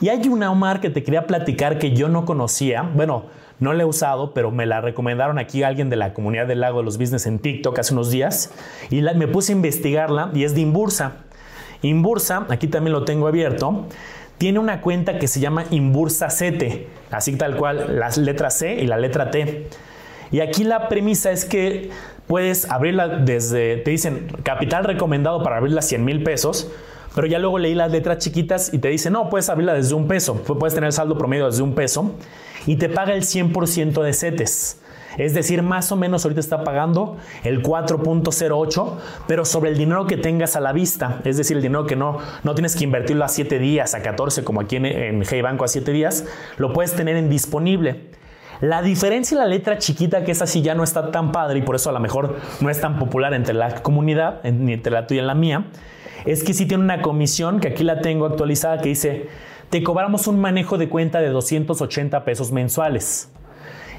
[0.00, 2.82] Y hay una Omar que te quería platicar que yo no conocía.
[2.82, 3.24] Bueno,
[3.60, 6.78] no la he usado, pero me la recomendaron aquí alguien de la comunidad del lago
[6.78, 8.50] de los business en TikTok hace unos días
[8.90, 11.12] y me puse a investigarla y es de Inbursa.
[11.82, 13.86] Inbursa, aquí también lo tengo abierto,
[14.38, 18.86] tiene una cuenta que se llama Inbursa CT, así tal cual, las letras C y
[18.86, 19.68] la letra T.
[20.30, 21.90] Y aquí la premisa es que
[22.26, 26.70] puedes abrirla desde, te dicen, capital recomendado para abrirla 100 mil pesos,
[27.14, 30.06] pero ya luego leí las letras chiquitas y te dice, no, puedes abrirla desde un
[30.06, 32.14] peso, puedes tener saldo promedio desde un peso
[32.66, 34.80] y te paga el 100% de CETES.
[35.18, 38.94] Es decir, más o menos ahorita está pagando el 4.08,
[39.26, 42.18] pero sobre el dinero que tengas a la vista, es decir, el dinero que no,
[42.44, 45.64] no tienes que invertirlo a 7 días, a 14, como aquí en, en Hey Banco
[45.64, 46.26] a 7 días,
[46.58, 48.10] lo puedes tener en disponible.
[48.60, 51.62] La diferencia en la letra chiquita, que esa sí ya no está tan padre y
[51.62, 55.06] por eso a lo mejor no es tan popular entre la comunidad, ni entre la
[55.06, 55.64] tuya y la mía,
[56.26, 59.28] es que sí tiene una comisión, que aquí la tengo actualizada, que dice
[59.70, 63.30] te cobramos un manejo de cuenta de 280 pesos mensuales.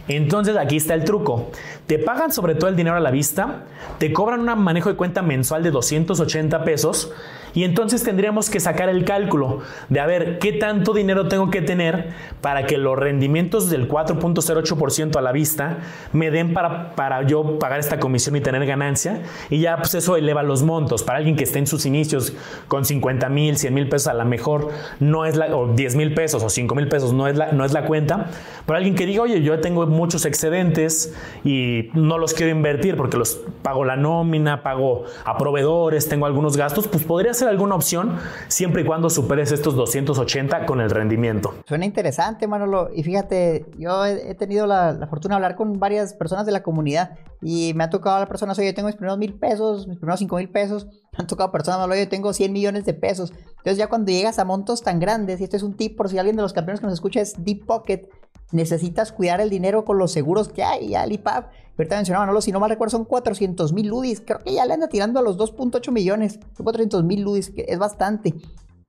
[0.08, 1.52] Entonces aquí está el truco.
[1.88, 3.66] Te pagan sobre todo el dinero a la vista,
[3.98, 7.12] te cobran un manejo de cuenta mensual de 280 pesos
[7.54, 9.60] y entonces tendríamos que sacar el cálculo
[9.90, 12.10] de a ver qué tanto dinero tengo que tener
[12.40, 15.80] para que los rendimientos del 4.08% a la vista
[16.14, 19.22] me den para, para yo pagar esta comisión y tener ganancia.
[19.50, 21.04] Y ya pues eso eleva los montos.
[21.04, 22.34] Para alguien que esté en sus inicios
[22.68, 26.14] con 50 mil, 100 mil pesos, a lo mejor no es la, o 10 mil
[26.14, 28.28] pesos o 5 mil pesos, no es, la, no es la cuenta.
[28.66, 33.18] Para alguien que diga, oye, yo tengo muchos excedentes y no los quiero invertir porque
[33.18, 38.18] los pago la nómina, pago a proveedores, tengo algunos gastos, pues podría ser alguna opción
[38.48, 41.54] siempre y cuando superes estos 280 con el rendimiento.
[41.66, 42.90] Suena interesante, Manolo.
[42.94, 47.18] Y fíjate, yo he tenido la, fortuna de hablar con varias personas de la comunidad
[47.42, 49.98] y me ha tocado a la persona, oye, yo tengo mis primeros mil pesos, mis
[49.98, 53.34] primeros cinco mil pesos, me han tocado personas, oye, yo tengo 100 millones de pesos.
[53.50, 56.18] Entonces ya cuando llegas a montos tan grandes, y esto es un tip por si
[56.18, 58.08] alguien de los campeones que nos escucha es Deep Pocket,
[58.52, 61.52] necesitas cuidar el dinero con los seguros que hay, IPAP.
[61.78, 64.22] Ahorita mencionaba, no, si no mal recuerdo, son 400 mil ludis.
[64.22, 66.40] Creo que ya le anda tirando a los 2.8 millones.
[66.56, 68.36] Son 400 mil ludis, que es bastante.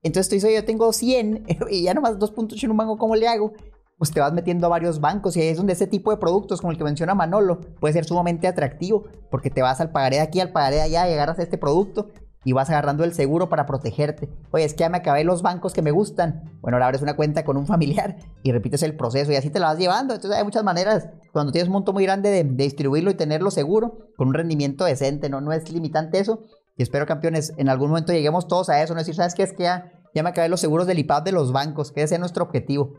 [0.03, 3.27] Entonces tú dices, yo tengo 100 y ya nomás 2.8 en un banco, ¿cómo le
[3.27, 3.53] hago?
[3.97, 6.59] Pues te vas metiendo a varios bancos y ahí es donde ese tipo de productos,
[6.59, 10.23] como el que menciona Manolo, puede ser sumamente atractivo porque te vas al pagaré de
[10.23, 12.09] aquí, al pagaré de allá y agarras este producto
[12.43, 14.29] y vas agarrando el seguro para protegerte.
[14.51, 16.57] Oye, es que ya me acabé los bancos que me gustan.
[16.61, 19.59] Bueno, ahora abres una cuenta con un familiar y repites el proceso y así te
[19.59, 20.13] la vas llevando.
[20.13, 24.09] Entonces hay muchas maneras, cuando tienes un monto muy grande de, distribuirlo y tenerlo seguro,
[24.17, 25.41] con un rendimiento decente, ¿no?
[25.41, 26.41] No es limitante eso.
[26.75, 29.43] Y espero, campeones, en algún momento lleguemos todos a eso, no decir, ¿sabes qué?
[29.43, 32.15] Es que ya, ya me acabé los seguros del IPAP de los bancos, que ese
[32.15, 32.93] es nuestro objetivo.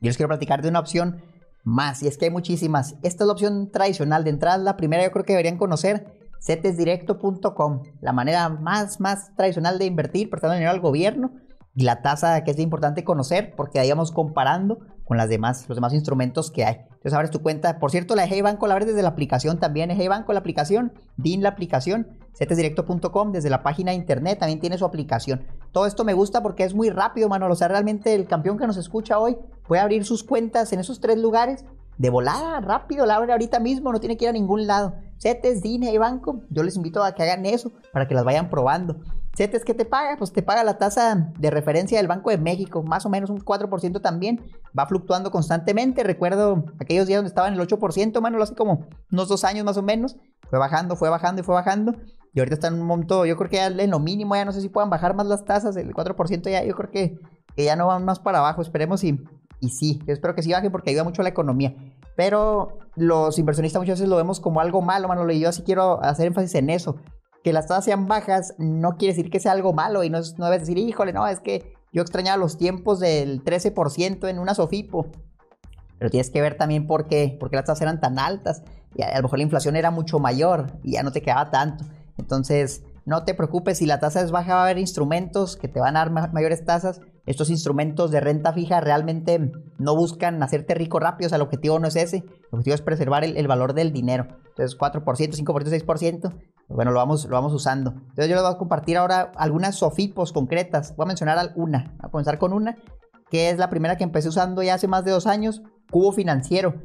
[0.00, 1.20] Yo les quiero platicar de una opción
[1.64, 2.94] más, y es que hay muchísimas.
[3.02, 4.24] Esta es la opción tradicional.
[4.24, 9.78] De entrada, la primera yo creo que deberían conocer cetesdirecto.com, la manera más, más tradicional
[9.78, 11.32] de invertir, prestando dinero al gobierno
[11.74, 15.76] y la tasa que es importante conocer porque ahí vamos comparando con las demás, los
[15.76, 16.74] demás instrumentos que hay.
[16.74, 17.78] Entonces abres tu cuenta.
[17.78, 19.90] Por cierto, la de Banco la abres desde la aplicación también.
[19.90, 24.76] Hey Banco la aplicación, DIN la aplicación, cetesdirecto.com desde la página de internet también tiene
[24.76, 25.46] su aplicación.
[25.72, 27.46] Todo esto me gusta porque es muy rápido, mano.
[27.48, 31.00] O sea, realmente el campeón que nos escucha hoy puede abrir sus cuentas en esos
[31.00, 31.64] tres lugares
[31.98, 34.94] de volada, rápido, la abre ahorita mismo, no tiene que ir a ningún lado.
[35.18, 38.48] CETES, DINE y banco, yo les invito a que hagan eso para que las vayan
[38.48, 39.00] probando.
[39.36, 40.16] CETES, ¿qué te paga?
[40.16, 43.40] Pues te paga la tasa de referencia del Banco de México, más o menos un
[43.40, 44.44] 4% también.
[44.76, 46.02] Va fluctuando constantemente.
[46.02, 49.76] Recuerdo aquellos días donde estaba en el 8%, mano, hace como unos dos años más
[49.76, 50.16] o menos.
[50.50, 51.94] Fue bajando, fue bajando y fue bajando.
[52.34, 54.52] Y ahorita está en un monto, yo creo que ya en lo mínimo, ya no
[54.52, 57.18] sé si puedan bajar más las tasas, el 4% ya, yo creo que,
[57.56, 58.62] que ya no van más para abajo.
[58.62, 59.20] Esperemos y
[59.60, 61.74] y sí, yo espero que sí baje porque ayuda mucho a la economía.
[62.16, 66.02] Pero los inversionistas muchas veces lo vemos como algo malo, Manolo, y yo sí quiero
[66.02, 66.96] hacer énfasis en eso.
[67.42, 70.46] Que las tasas sean bajas no quiere decir que sea algo malo y no, no
[70.46, 75.06] debes decir, híjole, no, es que yo extrañaba los tiempos del 13% en una Sofipo.
[75.98, 78.62] Pero tienes que ver también por qué, porque las tasas eran tan altas
[78.94, 81.84] y a lo mejor la inflación era mucho mayor y ya no te quedaba tanto.
[82.18, 85.80] Entonces, no te preocupes, si la tasa es baja va a haber instrumentos que te
[85.80, 87.00] van a dar mayores tasas.
[87.28, 91.78] Estos instrumentos de renta fija realmente no buscan hacerte rico rápido, o sea, el objetivo
[91.78, 94.28] no es ese, el objetivo es preservar el, valor del dinero.
[94.48, 96.34] Entonces, 4%, 5%, 6%,
[96.68, 97.90] bueno, lo vamos, lo vamos usando.
[97.90, 100.96] Entonces, yo les voy a compartir ahora algunas sofipos concretas.
[100.96, 102.78] Voy a mencionar una, voy a comenzar con una,
[103.30, 105.60] que es la primera que empecé usando ya hace más de dos años,
[105.90, 106.76] Cubo Financiero.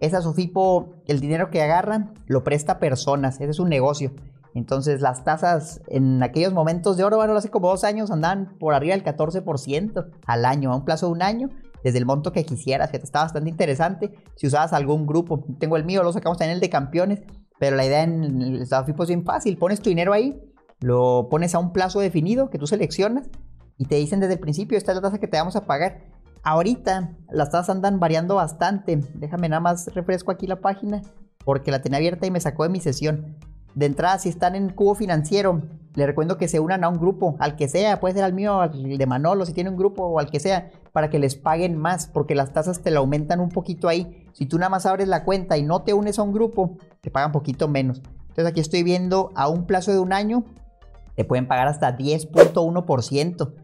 [0.00, 4.12] Esa Sofipo, el dinero que agarran, lo presta a personas, ese es un negocio.
[4.54, 8.74] Entonces las tasas en aquellos momentos de oro, bueno, hace como dos años andaban por
[8.74, 11.48] arriba del 14% al año, a un plazo de un año,
[11.82, 14.12] desde el monto que quisieras, que está bastante interesante.
[14.36, 17.22] Si usabas algún grupo, tengo el mío, lo sacamos también el de campeones,
[17.58, 20.40] pero la idea en el estado FIPO es bien fácil, pones tu dinero ahí,
[20.80, 23.30] lo pones a un plazo definido que tú seleccionas
[23.78, 26.04] y te dicen desde el principio, esta es la tasa que te vamos a pagar.
[26.44, 29.00] Ahorita las tasas andan variando bastante.
[29.14, 31.02] Déjame nada más refresco aquí la página
[31.44, 33.36] porque la tenía abierta y me sacó de mi sesión.
[33.74, 35.62] De entrada, si están en Cubo Financiero,
[35.94, 38.60] les recuerdo que se unan a un grupo, al que sea, puede ser al mío,
[38.60, 41.76] al de Manolo, si tiene un grupo o al que sea, para que les paguen
[41.76, 44.26] más, porque las tasas te la aumentan un poquito ahí.
[44.32, 47.10] Si tú nada más abres la cuenta y no te unes a un grupo, te
[47.10, 48.02] pagan poquito menos.
[48.28, 50.44] Entonces aquí estoy viendo a un plazo de un año,
[51.14, 53.54] te pueden pagar hasta 10.1%.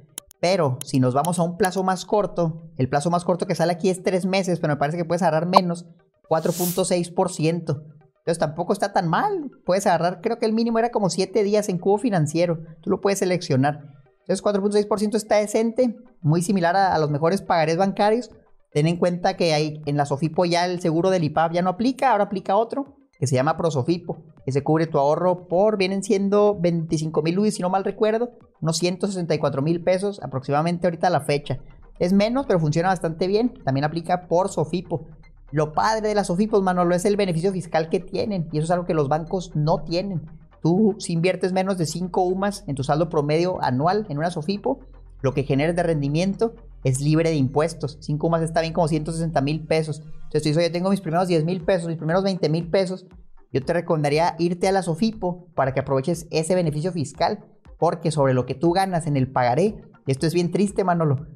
[0.41, 3.73] Pero si nos vamos a un plazo más corto, el plazo más corto que sale
[3.73, 5.87] aquí es 3 meses, pero me parece que puedes agarrar menos,
[6.29, 7.83] 4.6%.
[8.19, 9.51] Entonces tampoco está tan mal.
[9.65, 12.59] Puedes agarrar, creo que el mínimo era como 7 días en cubo financiero.
[12.83, 13.81] Tú lo puedes seleccionar.
[14.21, 18.31] Entonces 4.6% está decente, muy similar a, los mejores pagarés bancarios.
[18.73, 21.71] Ten en cuenta que hay, en la Sofipo ya el seguro del IPAP ya no
[21.71, 26.03] aplica, ahora aplica otro que se llama Prosofipo, que se cubre tu ahorro por, vienen
[26.03, 31.21] siendo 25 mil si no mal recuerdo, unos 164 mil pesos aproximadamente ahorita a la
[31.21, 31.59] fecha.
[31.99, 33.55] Es menos, pero funciona bastante bien.
[33.65, 35.07] También aplica por Sofipo.
[35.51, 38.49] Lo padre de las SOFIPOS, Manolo, es el beneficio fiscal que tienen.
[38.53, 40.23] Y eso es algo que los bancos no tienen.
[40.61, 44.81] Tú, si inviertes menos de 5 UMAS en tu saldo promedio anual en una SOFIPO,
[45.23, 47.99] lo que generes de rendimiento es libre de impuestos.
[48.01, 50.03] 5 UMAS está bien como 160 mil pesos.
[50.25, 53.07] Entonces, si yo tengo mis primeros 10 mil pesos, mis primeros 20 mil pesos,
[53.53, 57.45] yo te recomendaría irte a la SOFIPO para que aproveches ese beneficio fiscal.
[57.79, 61.27] Porque sobre lo que tú ganas en el pagaré, esto es bien triste, Manolo,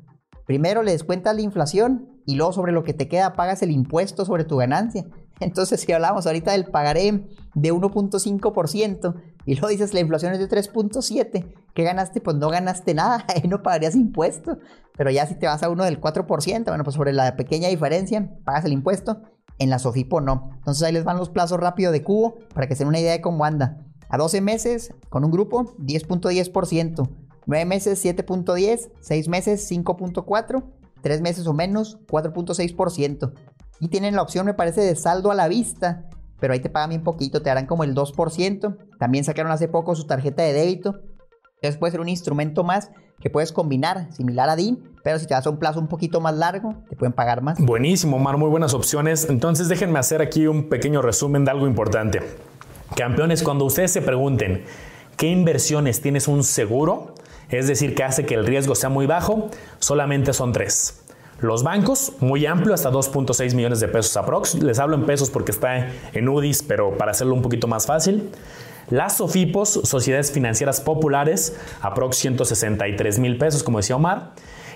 [0.52, 4.26] primero le descuentas la inflación y luego sobre lo que te queda pagas el impuesto
[4.26, 5.06] sobre tu ganancia.
[5.40, 9.14] Entonces, si hablamos ahorita del pagaré de 1.5%
[9.46, 12.20] y luego dices la inflación es de 3.7, ¿qué ganaste?
[12.20, 14.58] Pues no ganaste nada, ahí no pagarías impuesto.
[14.94, 18.30] Pero ya si te vas a uno del 4%, bueno, pues sobre la pequeña diferencia
[18.44, 19.22] pagas el impuesto.
[19.58, 20.50] En la Sofipo no.
[20.58, 23.12] Entonces ahí les van los plazos rápidos de cubo para que se den una idea
[23.12, 23.86] de cómo anda.
[24.10, 27.08] A 12 meses con un grupo 10.10%,
[27.46, 30.64] 9 meses 7.10, 6 meses 5.4,
[31.00, 33.32] 3 meses o menos 4.6%.
[33.80, 36.90] Y tienen la opción, me parece, de saldo a la vista, pero ahí te pagan
[36.90, 38.76] bien poquito, te harán como el 2%.
[38.98, 41.00] También sacaron hace poco su tarjeta de débito.
[41.56, 45.34] Entonces puede ser un instrumento más que puedes combinar, similar a DIN, pero si te
[45.34, 47.58] das a un plazo un poquito más largo, te pueden pagar más.
[47.60, 49.28] Buenísimo, Omar, muy buenas opciones.
[49.30, 52.20] Entonces déjenme hacer aquí un pequeño resumen de algo importante.
[52.96, 54.64] Campeones, cuando ustedes se pregunten
[55.16, 57.11] qué inversiones tienes un seguro,
[57.58, 61.02] es decir, que hace que el riesgo sea muy bajo, solamente son tres.
[61.40, 64.54] Los bancos, muy amplio, hasta 2.6 millones de pesos aprox.
[64.54, 68.30] Les hablo en pesos porque está en UDIs, pero para hacerlo un poquito más fácil.
[68.90, 74.32] Las SOFIPOS, Sociedades Financieras Populares, aprox 163 mil pesos, como decía Omar.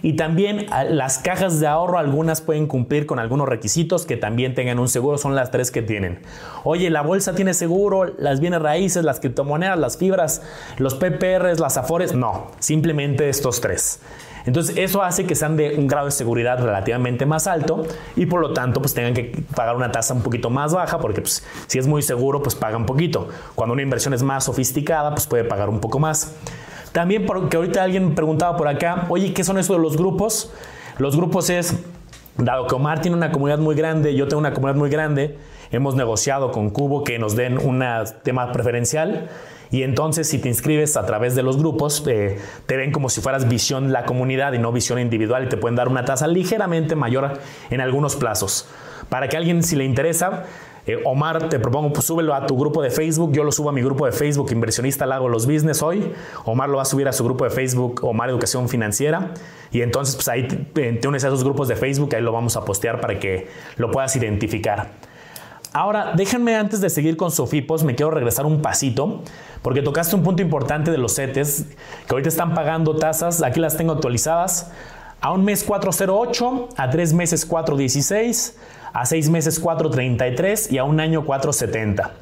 [0.07, 4.79] Y también las cajas de ahorro, algunas pueden cumplir con algunos requisitos que también tengan
[4.79, 6.21] un seguro, son las tres que tienen.
[6.63, 10.43] Oye, la bolsa tiene seguro, las bienes raíces, las criptomonedas, las fibras,
[10.79, 13.99] los PPRs, las afores, no, simplemente estos tres.
[14.45, 18.41] Entonces eso hace que sean de un grado de seguridad relativamente más alto y por
[18.41, 21.81] lo tanto pues tengan que pagar una tasa un poquito más baja porque pues, si
[21.81, 23.27] es muy seguro pues pagan poquito.
[23.57, 26.33] Cuando una inversión es más sofisticada pues puede pagar un poco más.
[26.97, 30.51] También porque ahorita alguien preguntaba por acá, oye, ¿qué son eso de los grupos?
[30.97, 31.79] Los grupos es,
[32.39, 35.37] dado que Omar tiene una comunidad muy grande, yo tengo una comunidad muy grande,
[35.71, 37.85] hemos negociado con Cubo que nos den un
[38.23, 39.29] tema preferencial
[39.71, 43.21] y entonces si te inscribes a través de los grupos, eh, te ven como si
[43.21, 46.97] fueras visión la comunidad y no visión individual y te pueden dar una tasa ligeramente
[46.97, 48.71] mayor en algunos plazos.
[49.11, 50.45] Para que alguien si le interesa,
[50.87, 53.33] eh, Omar, te propongo, pues súbelo a tu grupo de Facebook.
[53.33, 56.13] Yo lo subo a mi grupo de Facebook, Inversionista Lago Los Business hoy.
[56.45, 59.35] Omar lo va a subir a su grupo de Facebook, Omar Educación Financiera.
[59.73, 62.57] Y entonces, pues ahí te, te unes a esos grupos de Facebook, ahí lo vamos
[62.57, 64.91] a postear para que lo puedas identificar.
[65.73, 69.21] Ahora, déjenme antes de seguir con Sofipos, me quiero regresar un pasito,
[69.61, 71.67] porque tocaste un punto importante de los CETES,
[72.07, 74.71] que ahorita están pagando tasas, aquí las tengo actualizadas,
[75.21, 78.57] a un mes 408, a tres meses 416,
[78.97, 82.13] a seis meses 433 y a un año 470.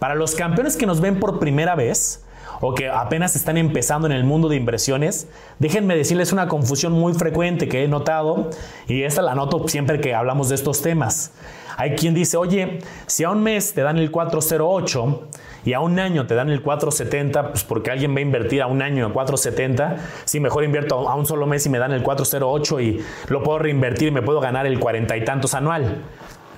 [0.00, 2.24] Para los campeones que nos ven por primera vez,
[2.60, 5.28] o que apenas están empezando en el mundo de inversiones,
[5.60, 8.50] déjenme decirles una confusión muy frecuente que he notado
[8.88, 11.30] y esta la noto siempre que hablamos de estos temas.
[11.76, 15.28] Hay quien dice, oye, si a un mes te dan el 408
[15.68, 18.68] y a un año te dan el 470, pues porque alguien va a invertir a
[18.68, 22.02] un año en 470, si mejor invierto a un solo mes y me dan el
[22.02, 26.04] 408 y lo puedo reinvertir y me puedo ganar el cuarenta y tantos anual.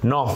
[0.04, 0.26] No,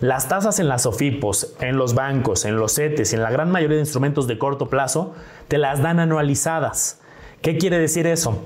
[0.00, 3.76] las tasas en las OFIPOS, en los bancos, en los CETES en la gran mayoría
[3.76, 5.14] de instrumentos de corto plazo
[5.46, 7.00] te las dan anualizadas.
[7.42, 8.42] ¿Qué quiere decir eso?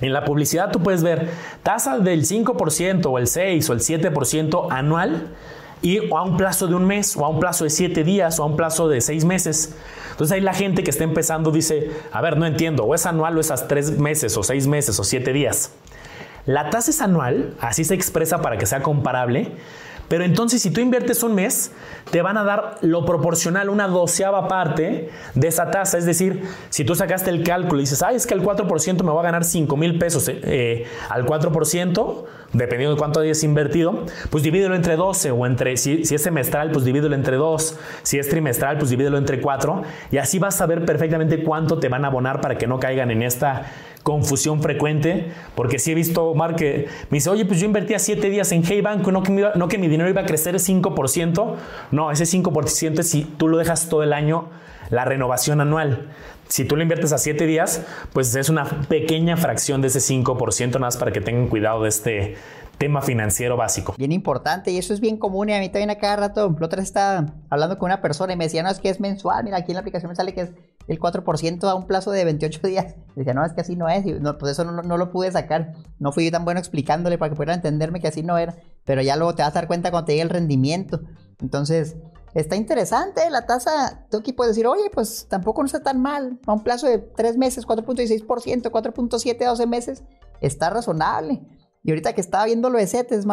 [0.00, 1.28] En la publicidad tú puedes ver
[1.62, 5.34] tasa del 5% o el 6 o el 7% anual
[5.82, 8.42] y a un plazo de un mes o a un plazo de 7 días o
[8.42, 9.74] a un plazo de 6 meses.
[10.10, 13.36] Entonces ahí la gente que está empezando dice, a ver, no entiendo, o es anual
[13.36, 15.72] o es a 3 meses o 6 meses o 7 días.
[16.46, 19.52] La tasa es anual, así se expresa para que sea comparable,
[20.08, 21.72] pero entonces si tú inviertes un mes,
[22.10, 25.98] te van a dar lo proporcional, una doceava parte de esa tasa.
[25.98, 29.12] Es decir, si tú sacaste el cálculo y dices, ay, es que el 4% me
[29.12, 34.06] va a ganar 5 mil pesos eh, eh, al 4%, dependiendo de cuánto hayas invertido,
[34.30, 38.28] pues divídelo entre 12 o entre, si, es semestral, pues divídelo entre 2, si es
[38.28, 42.08] trimestral, pues divídelo entre 4 y así vas a ver perfectamente cuánto te van a
[42.08, 43.66] abonar para que no caigan en esta
[44.08, 48.30] confusión frecuente, porque si he visto Omar que me dice, oye, pues yo invertía 7
[48.30, 51.54] días en Hey Banco, no que, mi, no que mi dinero iba a crecer 5%,
[51.90, 54.48] no, ese 5% es si tú lo dejas todo el año,
[54.88, 56.08] la renovación anual.
[56.48, 60.66] Si tú lo inviertes a 7 días, pues es una pequeña fracción de ese 5%,
[60.68, 62.36] nada más para que tengan cuidado de este
[62.78, 63.94] tema financiero básico.
[63.98, 66.66] Bien importante y eso es bien común y a mí también a cada rato, la
[66.66, 69.58] otra estaba hablando con una persona y me decía, no, es que es mensual, mira,
[69.58, 70.50] aquí en la aplicación me sale que es
[70.86, 72.94] el 4% a un plazo de 28 días.
[73.14, 75.10] Y decía, no, es que así no es, y no, pues eso no, no, lo
[75.10, 78.56] pude sacar, no fui tan bueno explicándole para que pudiera entenderme que así no era,
[78.84, 81.00] pero ya luego te vas a dar cuenta cuando te llegue el rendimiento.
[81.40, 81.96] Entonces,
[82.34, 84.06] está interesante la tasa.
[84.10, 86.38] Tú aquí puedes decir, oye, pues tampoco no está tan mal.
[86.46, 90.04] A un plazo de 3 meses, 4.16%, 4.7 12 meses,
[90.40, 91.42] está razonable.
[91.88, 93.24] Y ahorita que estaba viendo lo de CETES,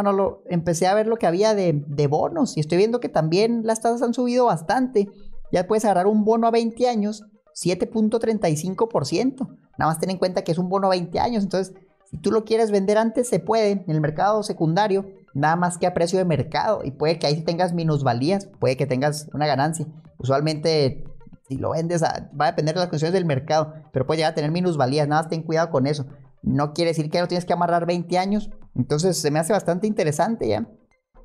[0.46, 3.82] empecé a ver lo que había de, de, bonos y estoy viendo que también las
[3.82, 5.10] tasas han subido bastante.
[5.52, 9.40] Ya puedes agarrar un bono a 20 años, 7.35%.
[9.78, 11.76] Nada más ten en cuenta que es un bono a 20 años, entonces
[12.10, 15.86] Si tú lo quieres vender antes, se puede en el mercado secundario, nada más que
[15.86, 16.80] a precio de mercado.
[16.86, 19.86] Y puede que ahí tengas minusvalías, puede que tengas una ganancia.
[20.18, 21.04] Usualmente,
[21.50, 24.36] si lo vendes, va a depender de las condiciones del mercado, pero puede llegar a
[24.36, 25.10] tener minusvalías.
[25.10, 26.06] Nada más ten cuidado con eso.
[26.46, 28.52] No quiere decir que lo tienes que amarrar 20 años.
[28.76, 30.68] Entonces, se me hace bastante interesante ya.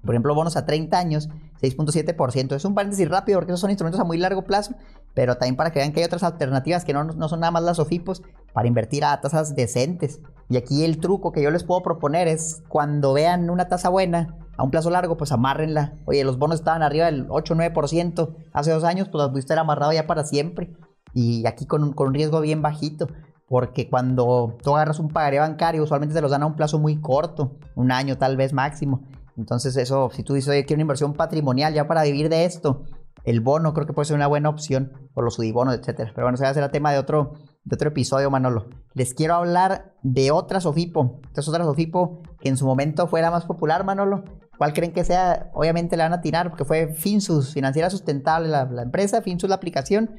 [0.03, 1.29] Por ejemplo, bonos a 30 años,
[1.61, 2.57] 6.7%.
[2.57, 4.75] Es un paréntesis rápido porque esos son instrumentos a muy largo plazo,
[5.15, 7.63] pero también para que vean que hay otras alternativas que no, no son nada más
[7.63, 8.23] las OFIPOS
[8.55, 10.21] para invertir a tasas decentes.
[10.49, 14.39] Y aquí el truco que yo les puedo proponer es cuando vean una tasa buena
[14.57, 15.99] a un plazo largo, pues amárrenla.
[16.07, 19.93] Oye, los bonos estaban arriba del 8-9% hace dos años, pues las pudiste estar amarrado
[19.93, 20.73] ya para siempre.
[21.13, 23.09] Y aquí con un, con un riesgo bien bajito.
[23.51, 27.01] Porque cuando tú agarras un pagaré bancario, usualmente se los dan a un plazo muy
[27.01, 29.03] corto, un año tal vez máximo.
[29.37, 32.85] Entonces eso, si tú dices, oye, quiero una inversión patrimonial ya para vivir de esto,
[33.25, 36.13] el bono creo que puede ser una buena opción, o los sudibonos, etcétera.
[36.15, 37.33] Pero bueno, se va a hacer tema de otro,
[37.65, 38.69] de otro episodio, Manolo.
[38.95, 41.21] Les quiero hablar de otras OFIPO.
[41.27, 44.23] Estas otras OFIPO que en su momento fue la más popular, Manolo.
[44.59, 45.51] ¿Cuál creen que sea?
[45.55, 50.11] Obviamente la van a tirar porque fue Finsus, Financiera Sustentable, la, empresa, Finsus la aplicación.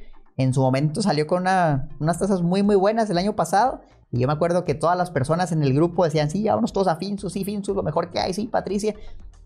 [0.42, 4.28] En su momento salió con unas tasas muy, muy buenas el año pasado y yo
[4.28, 7.34] me acuerdo que todas las personas en el grupo decían, sí, vámonos todos a Finsus,
[7.34, 8.94] sí, Finsus, lo mejor que hay, sí, Patricia.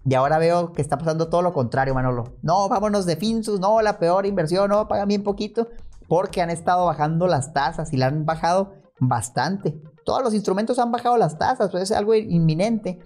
[0.04, 2.36] Y ahora veo que está pasando todo lo contrario, Manolo.
[2.42, 5.68] No, vámonos de Finsus, no, la peor inversión, no, pagan bien poquito,
[6.08, 9.80] porque han estado bajando las tasas y la han bajado bastante.
[10.04, 13.00] Todos los instrumentos han bajado las tasas, pues es algo inminente.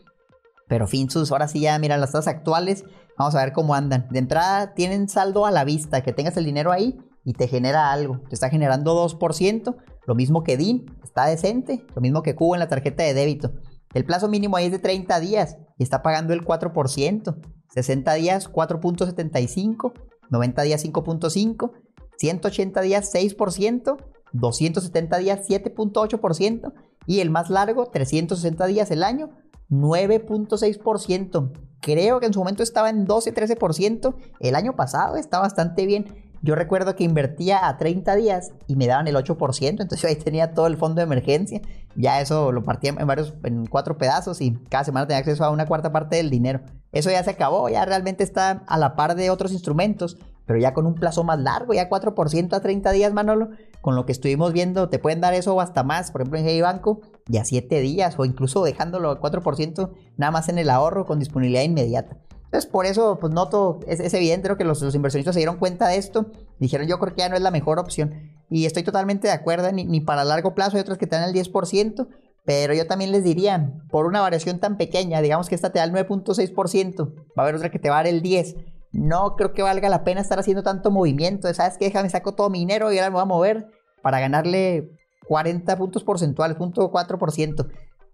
[0.68, 2.86] Pero Finsus, ahora sí ya, mira, las tasas actuales,
[3.18, 4.08] vamos a ver cómo andan.
[4.12, 7.92] De entrada, tienen saldo a la vista, que tengas el dinero ahí y te genera
[7.92, 8.22] algo.
[8.30, 12.60] Te está generando 2%, lo mismo que DIN, está decente, lo mismo que Cubo en
[12.60, 13.52] la tarjeta de débito.
[13.94, 17.36] El plazo mínimo ahí es de 30 días y está pagando el 4%.
[17.74, 19.94] 60 días 4.75,
[20.30, 21.72] 90 días 5.5,
[22.18, 23.98] 180 días 6%,
[24.34, 26.74] 270 días 7.8%
[27.06, 29.30] y el más largo 360 días el año
[29.70, 31.52] 9.6%.
[31.82, 34.16] Creo que en su momento estaba en 12-13%.
[34.40, 36.29] El año pasado está bastante bien.
[36.42, 40.16] Yo recuerdo que invertía a 30 días y me daban el 8%, entonces yo ahí
[40.16, 41.62] tenía todo el fondo de emergencia.
[41.96, 45.50] Ya eso lo partía en varios, en cuatro pedazos y cada semana tenía acceso a
[45.50, 46.62] una cuarta parte del dinero.
[46.92, 50.74] Eso ya se acabó, ya realmente está a la par de otros instrumentos, pero ya
[50.74, 53.50] con un plazo más largo, ya 4% a 30 días, Manolo.
[53.82, 56.46] Con lo que estuvimos viendo, te pueden dar eso o hasta más, por ejemplo en
[56.46, 61.06] Hey Banco, ya 7 días o incluso dejándolo al 4% nada más en el ahorro
[61.06, 62.18] con disponibilidad inmediata.
[62.50, 65.98] Entonces, por eso, pues noto, es, es evidente que los, inversionistas se dieron cuenta de
[65.98, 66.32] esto.
[66.58, 68.32] Dijeron, yo creo que ya no es la mejor opción.
[68.50, 71.36] Y estoy totalmente de acuerdo, ni, para largo plazo hay otros que te dan el
[71.36, 72.08] 10%.
[72.46, 75.86] Pero yo también les diría, por una variación tan pequeña, digamos que esta te da
[75.86, 78.66] el 9.6%, va a haber otra que te va a dar el 10%.
[78.94, 81.54] No creo que valga la pena estar haciendo tanto movimiento.
[81.54, 81.86] ¿Sabes qué?
[81.86, 83.68] Déjame, saco todo mi dinero y ahora me voy a mover
[84.02, 84.90] para ganarle
[85.28, 87.70] 40 puntos porcentuales, 0.4%.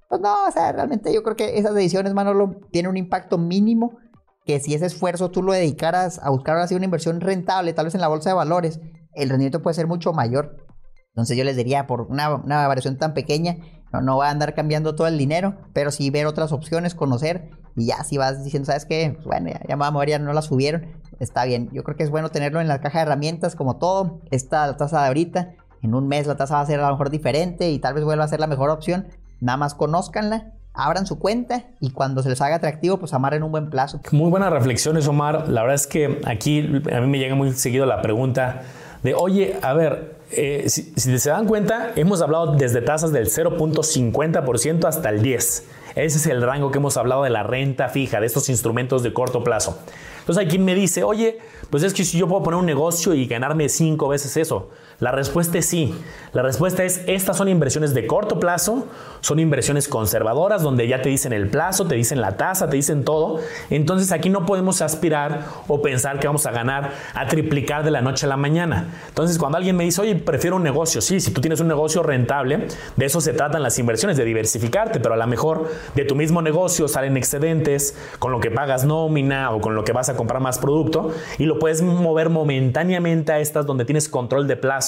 [0.10, 3.98] Pues no, o sea, realmente yo creo que esas decisiones, Manolo, tienen un impacto mínimo
[4.46, 7.96] que si ese esfuerzo tú lo dedicaras a buscar así una inversión rentable, tal vez
[7.96, 8.80] en la bolsa de valores,
[9.14, 10.66] el rendimiento puede ser mucho mayor.
[11.10, 12.28] Entonces yo les diría, por una,
[12.68, 13.58] variación tan pequeña,
[13.92, 17.50] no, no va a andar cambiando todo el dinero, pero sí ver otras opciones, conocer,
[17.76, 19.12] y ya si vas diciendo, ¿sabes qué?
[19.16, 21.70] Pues bueno, ya, ya me ya no la subieron, está bien.
[21.74, 24.22] Yo creo que es bueno tenerlo en la caja de herramientas como todo.
[24.32, 27.10] Esta tasa de ahorita, en un mes la tasa va a ser a lo mejor
[27.10, 29.08] diferente y tal vez vuelva a ser la mejor opción.
[29.42, 33.52] Nada más conózcanla abran su cuenta y cuando se les haga atractivo, pues amarren un
[33.52, 34.00] buen plazo.
[34.12, 35.48] Muy buenas reflexiones, Omar.
[35.48, 36.60] La verdad es que aquí
[36.92, 38.64] a mí me llega muy seguido la pregunta
[39.04, 43.28] de, oye, a ver, eh, si, si, se dan cuenta, hemos hablado desde tasas del
[43.28, 45.64] 0.50% hasta el 10%.
[45.96, 49.14] Ese es el rango que hemos hablado de la renta fija, de estos instrumentos de
[49.14, 49.80] corto plazo.
[50.20, 51.38] Entonces hay quien me dice, oye,
[51.70, 54.72] pues es que si yo puedo poner un negocio y ganarme cinco veces eso.
[55.00, 55.94] La respuesta es sí.
[56.32, 58.88] La respuesta es, estas son inversiones de corto plazo,
[59.20, 63.04] son inversiones conservadoras donde ya te dicen el plazo, te dicen la tasa, te dicen
[63.04, 63.40] todo.
[63.70, 68.02] Entonces aquí no podemos aspirar o pensar que vamos a ganar a triplicar de la
[68.02, 68.94] noche a la mañana.
[69.10, 72.02] Entonces cuando alguien me dice, oye, prefiero un negocio, sí, si tú tienes un negocio
[72.02, 76.16] rentable, de eso se tratan las inversiones, de diversificarte, pero a lo mejor de tu
[76.16, 80.16] mismo negocio salen excedentes con lo que pagas nómina o con lo que vas a
[80.16, 84.85] comprar más producto y lo puedes mover momentáneamente a estas donde tienes control de plazo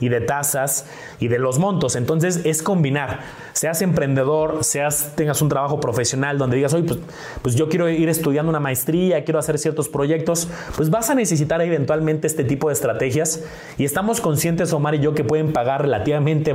[0.00, 0.86] y de tasas
[1.18, 1.96] y de los montos.
[1.96, 3.20] Entonces es combinar,
[3.52, 7.00] seas emprendedor, seas tengas un trabajo profesional donde digas, oye, pues,
[7.42, 11.60] pues yo quiero ir estudiando una maestría, quiero hacer ciertos proyectos, pues vas a necesitar
[11.62, 13.44] eventualmente este tipo de estrategias
[13.76, 16.54] y estamos conscientes, Omar y yo, que pueden pagar relativamente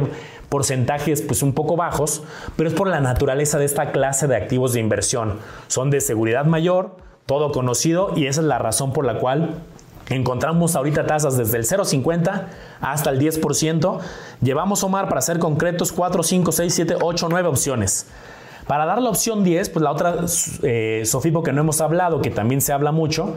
[0.49, 2.23] porcentajes pues un poco bajos,
[2.55, 5.39] pero es por la naturaleza de esta clase de activos de inversión.
[5.67, 9.63] Son de seguridad mayor, todo conocido y esa es la razón por la cual
[10.09, 12.47] Encontramos ahorita tasas desde el 0,50
[12.81, 13.99] hasta el 10%.
[14.41, 18.07] Llevamos, Omar, para ser concretos, 4, 5, 6, 7, 8, 9 opciones.
[18.67, 20.15] Para dar la opción 10, pues la otra
[20.63, 23.35] eh, Sofipo que no hemos hablado, que también se habla mucho,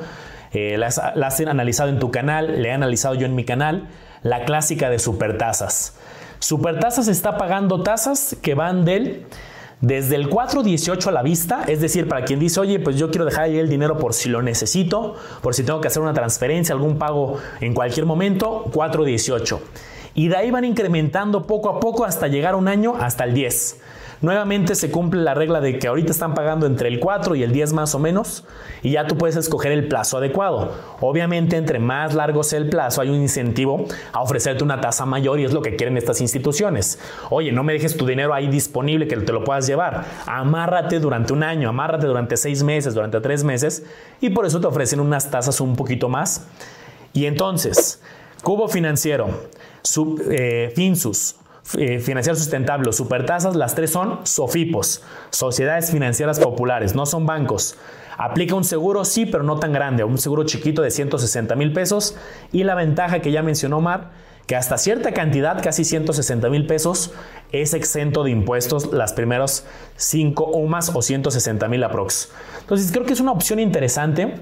[0.53, 3.89] eh, la, has analizado en tu canal, le he analizado yo en mi canal,
[4.23, 5.97] la clásica de supertasas.
[6.39, 9.27] Supertasas está pagando tasas que van del
[9.81, 13.25] desde el 4.18 a la vista, es decir, para quien dice, oye, pues yo quiero
[13.25, 16.75] dejar ahí el dinero por si lo necesito, por si tengo que hacer una transferencia,
[16.75, 19.59] algún pago en cualquier momento, 4.18.
[20.15, 23.35] Y de ahí van incrementando poco a poco hasta llegar a un año, hasta el
[23.35, 23.81] 10.
[24.23, 27.53] Nuevamente se cumple la regla de que ahorita están pagando entre el 4 y el
[27.53, 28.45] 10 más o menos
[28.83, 30.73] y ya tú puedes escoger el plazo adecuado.
[31.01, 35.39] Obviamente entre más largo sea el plazo hay un incentivo a ofrecerte una tasa mayor
[35.39, 36.99] y es lo que quieren estas instituciones.
[37.29, 40.05] Oye, no me dejes tu dinero ahí disponible que te lo puedas llevar.
[40.27, 43.85] Amárrate durante un año, amárrate durante seis meses, durante tres meses
[44.21, 46.47] y por eso te ofrecen unas tasas un poquito más.
[47.13, 48.01] Y entonces,
[48.43, 49.29] Cubo Financiero,
[50.31, 51.37] eh, Finsus,
[51.75, 57.77] eh, financiero sustentable supertasas, las tres son SOFIPOS, Sociedades Financieras Populares, no son bancos.
[58.19, 62.17] Aplica un seguro, sí, pero no tan grande, un seguro chiquito de 160 mil pesos.
[62.53, 64.13] Y la ventaja que ya mencionó Mar,
[64.47, 67.13] que hasta cierta cantidad, casi 160 mil pesos,
[67.53, 69.65] es exento de impuestos las primeros
[69.97, 72.31] 5 o más o 160 mil aprox.
[72.61, 74.35] Entonces creo que es una opción interesante.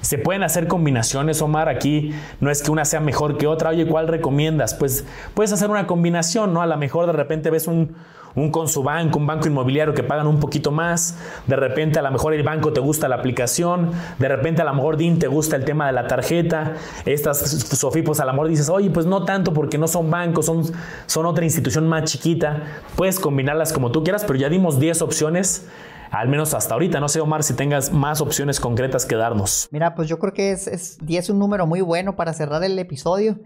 [0.00, 1.68] Se pueden hacer combinaciones, Omar.
[1.68, 3.70] Aquí no es que una sea mejor que otra.
[3.70, 4.74] Oye, ¿cuál recomiendas?
[4.74, 6.62] Pues puedes hacer una combinación, ¿no?
[6.62, 7.94] A lo mejor de repente ves un,
[8.34, 12.02] un con su banco, un banco inmobiliario que pagan un poquito más, de repente a
[12.02, 15.26] lo mejor el banco te gusta la aplicación, de repente a lo mejor DIN te
[15.26, 16.74] gusta el tema de la tarjeta,
[17.04, 20.64] estas Sofipos a lo mejor dices, oye, pues no tanto porque no son bancos, son,
[21.06, 22.62] son otra institución más chiquita,
[22.96, 25.66] puedes combinarlas como tú quieras, pero ya dimos 10 opciones
[26.10, 27.00] al menos hasta ahorita.
[27.00, 29.68] No sé, Omar, si tengas más opciones concretas que darnos.
[29.70, 32.78] Mira, pues yo creo que es, es 10 un número muy bueno para cerrar el
[32.78, 33.38] episodio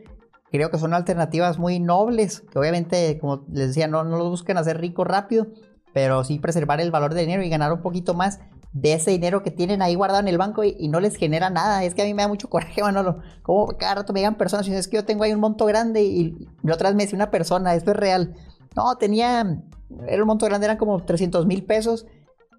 [0.55, 4.57] creo que son alternativas muy nobles, que obviamente, como les decía, no, no lo busquen
[4.57, 5.49] hacer rico rápido,
[5.93, 8.39] pero sí preservar el valor del dinero y ganar un poquito más
[8.73, 11.83] de ese dinero que tienen ahí guardado en el banco y, no les genera nada.
[11.83, 13.19] Es que a mí me da mucho coraje, Manolo.
[13.43, 16.05] Como cada rato me llegan personas y es que yo tengo ahí un monto grande
[16.05, 18.37] y, la otra vez me decía una persona, esto es real.
[18.77, 19.61] No, tenía,
[20.07, 22.07] era un monto grande, eran como 300 mil pesos,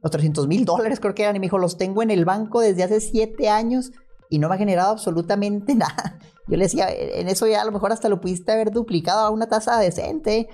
[0.01, 2.61] los 300 mil dólares creo que eran, y me dijo, los tengo en el banco
[2.61, 3.91] desde hace 7 años
[4.29, 6.19] y no me ha generado absolutamente nada.
[6.47, 9.29] Yo le decía, en eso ya a lo mejor hasta lo pudiste haber duplicado a
[9.31, 10.47] una tasa decente.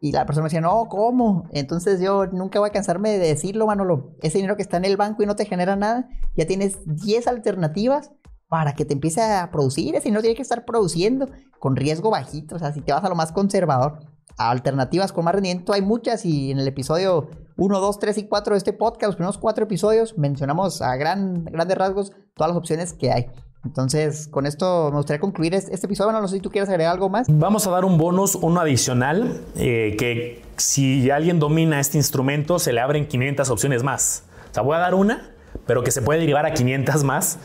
[0.00, 1.48] Y la persona me decía, no, ¿cómo?
[1.50, 4.14] Entonces yo nunca voy a cansarme de decirlo, Manolo.
[4.22, 7.26] Ese dinero que está en el banco y no te genera nada, ya tienes 10
[7.26, 8.12] alternativas
[8.48, 9.94] para que te empiece a producir.
[9.94, 11.28] Ese dinero tiene que estar produciendo
[11.58, 12.56] con riesgo bajito.
[12.56, 14.00] O sea, si te vas a lo más conservador,
[14.36, 16.24] alternativas con más rendimiento hay muchas.
[16.24, 17.28] Y en el episodio
[17.58, 21.44] 1, 2, 3 y 4 de este podcast, los primeros cuatro episodios, mencionamos a gran,
[21.44, 23.26] grandes rasgos todas las opciones que hay.
[23.64, 26.12] Entonces, con esto me gustaría concluir este, episodio.
[26.12, 27.26] No, sé si tú quieres agregar algo más.
[27.28, 32.72] Vamos a dar un bonus, uno adicional, eh, que si alguien domina este instrumento, se
[32.72, 34.22] le abren 500 opciones más.
[34.52, 35.32] O sea, voy a dar una,
[35.66, 37.38] pero que se puede derivar a 500 más,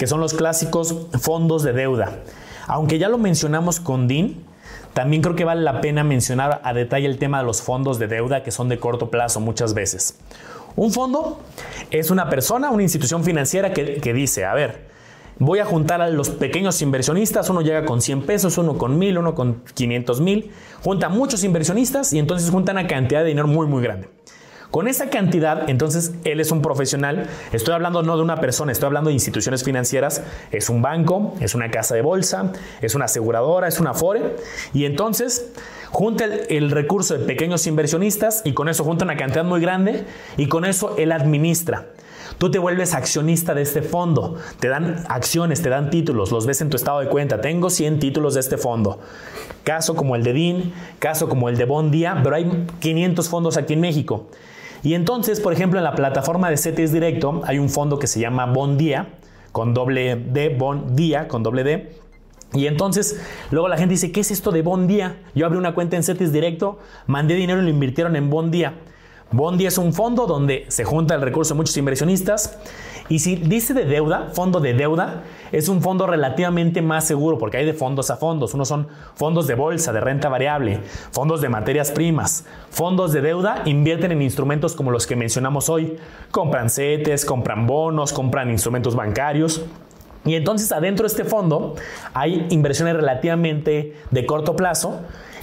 [0.00, 2.18] que son los clásicos fondos de deuda.
[2.66, 4.44] Aunque ya lo mencionamos con DIN,
[4.94, 8.08] también creo que vale la pena mencionar a detalle el tema de los fondos de
[8.08, 10.18] deuda que son de corto plazo muchas veces.
[10.76, 11.40] Un fondo
[11.90, 14.88] es una persona, una institución financiera que, dice, a ver,
[15.38, 19.18] voy a juntar a los pequeños inversionistas, uno llega con 100 pesos, uno con 1000,
[19.18, 20.50] uno con 500 mil,
[20.82, 24.08] junta muchos inversionistas y entonces junta una cantidad de dinero muy muy grande.
[24.70, 27.26] Con esa cantidad, entonces él es un profesional.
[27.52, 30.22] Estoy hablando no de una persona, estoy hablando de instituciones financieras.
[30.52, 34.36] Es un banco, es una casa de bolsa, es una aseguradora, es una FORE.
[34.72, 35.50] Y entonces
[35.90, 40.04] junta el, recurso de pequeños inversionistas y con eso junta una cantidad muy grande
[40.36, 41.86] y con eso él administra.
[42.38, 46.60] Tú te vuelves accionista de este fondo, te dan acciones, te dan títulos, los ves
[46.60, 47.40] en tu estado de cuenta.
[47.40, 49.00] Tengo 100 títulos de este fondo.
[49.64, 53.72] Caso como el de DIN, caso como el de Bondía, pero hay 500 fondos aquí
[53.72, 54.28] en México.
[54.82, 58.20] Y entonces, por ejemplo, en la plataforma de CETES Directo hay un fondo que se
[58.20, 59.08] llama Bondía,
[59.52, 61.92] con doble D, Bondía, con doble D.
[62.52, 63.20] Y entonces,
[63.50, 65.22] luego la gente dice, ¿qué es esto de Bondía?
[65.34, 68.74] Yo abrí una cuenta en CETES Directo, mandé dinero y lo invirtieron en Bondía.
[69.32, 72.58] Bondi es un fondo donde se junta el recurso de muchos inversionistas.
[73.08, 75.22] Y si dice de deuda, fondo de deuda,
[75.52, 78.54] es un fondo relativamente más seguro porque hay de fondos a fondos.
[78.54, 80.80] Unos son fondos de bolsa, de renta variable,
[81.12, 82.44] fondos de materias primas.
[82.70, 85.96] Fondos de deuda invierten en instrumentos como los que mencionamos hoy.
[86.32, 89.64] Compran CETES, compran bonos, compran instrumentos bancarios.
[90.24, 91.76] Y entonces adentro de este fondo
[92.14, 95.00] hay inversiones relativamente de corto plazo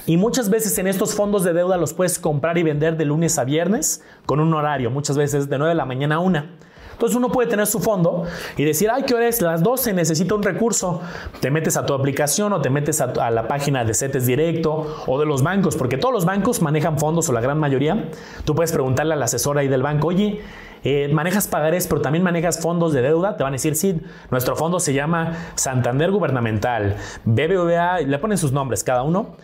[0.08, 3.38] y muchas veces en estos fondos de deuda los puedes comprar y vender de lunes
[3.38, 6.44] a viernes con un horario, muchas veces de 9 de la mañana a 1.
[6.92, 8.24] Entonces uno puede tener su fondo
[8.56, 9.42] y decir, ay, ¿qué hora es?
[9.42, 11.02] Las 12, necesito un recurso.
[11.40, 15.20] Te metes a tu aplicación o te metes a, la página de CETES Directo o
[15.20, 18.08] de los bancos, porque todos los bancos manejan fondos o la gran mayoría.
[18.46, 20.40] Tú puedes preguntarle al asesor ahí del banco, oye,
[20.84, 24.00] eh, manejas pagarés, pero también manejas fondos de deuda, te van a decir, sí,
[24.30, 26.96] nuestro fondo se llama Santander Gubernamental,
[27.26, 29.36] BBVA, le ponen sus nombres cada uno,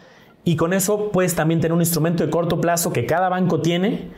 [0.45, 4.11] y con eso puedes también tener un instrumento de corto plazo que cada banco tiene.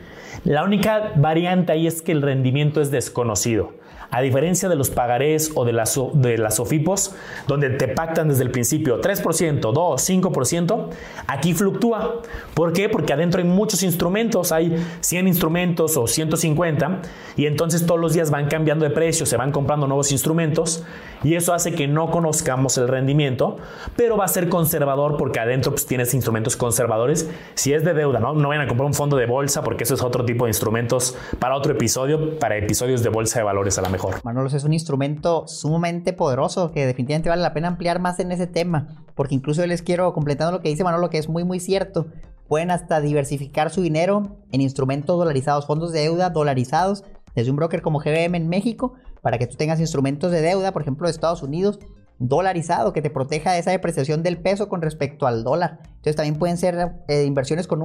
[0.43, 3.73] La única variante ahí es que el rendimiento es desconocido.
[4.09, 7.15] A diferencia de los pagarés o de las, de las OFIPOS,
[7.47, 10.89] donde te pactan desde el principio 3%, 2, 5%,
[11.27, 12.21] aquí fluctúa.
[12.53, 12.89] ¿Por qué?
[12.89, 17.01] Porque adentro hay muchos instrumentos, hay 100 instrumentos o 150,
[17.35, 20.83] y entonces todos los días van cambiando de precio, se van comprando nuevos instrumentos,
[21.23, 23.57] y eso hace que no conozcamos el rendimiento,
[23.95, 27.29] pero va a ser conservador porque adentro pues, tienes instrumentos conservadores.
[27.55, 28.33] Si es de deuda, ¿no?
[28.33, 31.17] No vayan a comprar un fondo de bolsa porque eso es otro tipo de instrumentos
[31.39, 34.23] para otro episodio, para episodios de bolsa de valores a la mejor.
[34.23, 38.45] Manolos es un instrumento sumamente poderoso que definitivamente vale la pena ampliar más en ese
[38.47, 42.05] tema, porque incluso les quiero completando lo que dice Manolo, que es muy muy cierto.
[42.47, 47.03] Pueden hasta diversificar su dinero en instrumentos dolarizados, fondos de deuda dolarizados,
[47.35, 50.83] desde un broker como GBM en México, para que tú tengas instrumentos de deuda, por
[50.83, 51.79] ejemplo, de Estados Unidos,
[52.19, 55.79] dolarizado, que te proteja de esa depreciación del peso con respecto al dólar.
[55.87, 57.81] Entonces también pueden ser eh, inversiones con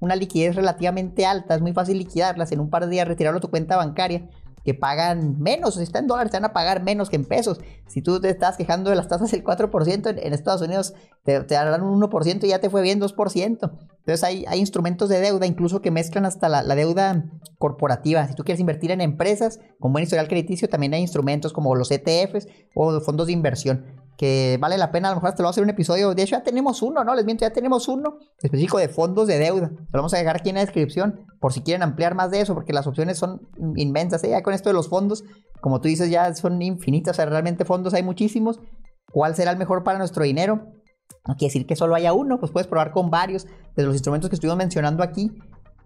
[0.00, 3.40] una liquidez relativamente alta, es muy fácil liquidarlas, en un par de días retirarlo a
[3.40, 4.28] tu cuenta bancaria
[4.64, 7.60] que pagan menos, si está en dólares, te van a pagar menos que en pesos.
[7.86, 11.54] Si tú te estás quejando de las tasas del 4%, en, Estados Unidos te, te,
[11.54, 13.38] darán un 1% y ya te fue bien 2%.
[13.40, 17.24] Entonces hay, hay instrumentos de deuda, incluso que mezclan hasta la, la, deuda
[17.58, 18.26] corporativa.
[18.26, 21.90] Si tú quieres invertir en empresas con buen historial crediticio, también hay instrumentos como los
[21.90, 25.54] ETFs o fondos de inversión que vale la pena, a lo mejor hasta lo vamos
[25.54, 26.14] a hacer un episodio.
[26.14, 27.14] De hecho, ya tenemos uno, ¿no?
[27.14, 29.70] Les miento, ya tenemos uno específico de fondos de deuda.
[29.70, 32.54] Lo vamos a dejar aquí en la descripción por si quieren ampliar más de eso,
[32.54, 34.22] porque las opciones son inmensas.
[34.24, 34.30] ¿eh?
[34.30, 35.24] Ya con esto de los fondos,
[35.60, 37.14] como tú dices, ya son infinitas.
[37.14, 38.60] O sea, realmente fondos hay muchísimos.
[39.12, 40.66] ¿Cuál será el mejor para nuestro dinero?
[41.26, 43.46] No quiere decir que solo haya uno, pues puedes probar con varios
[43.76, 45.32] de los instrumentos que estuvimos mencionando aquí.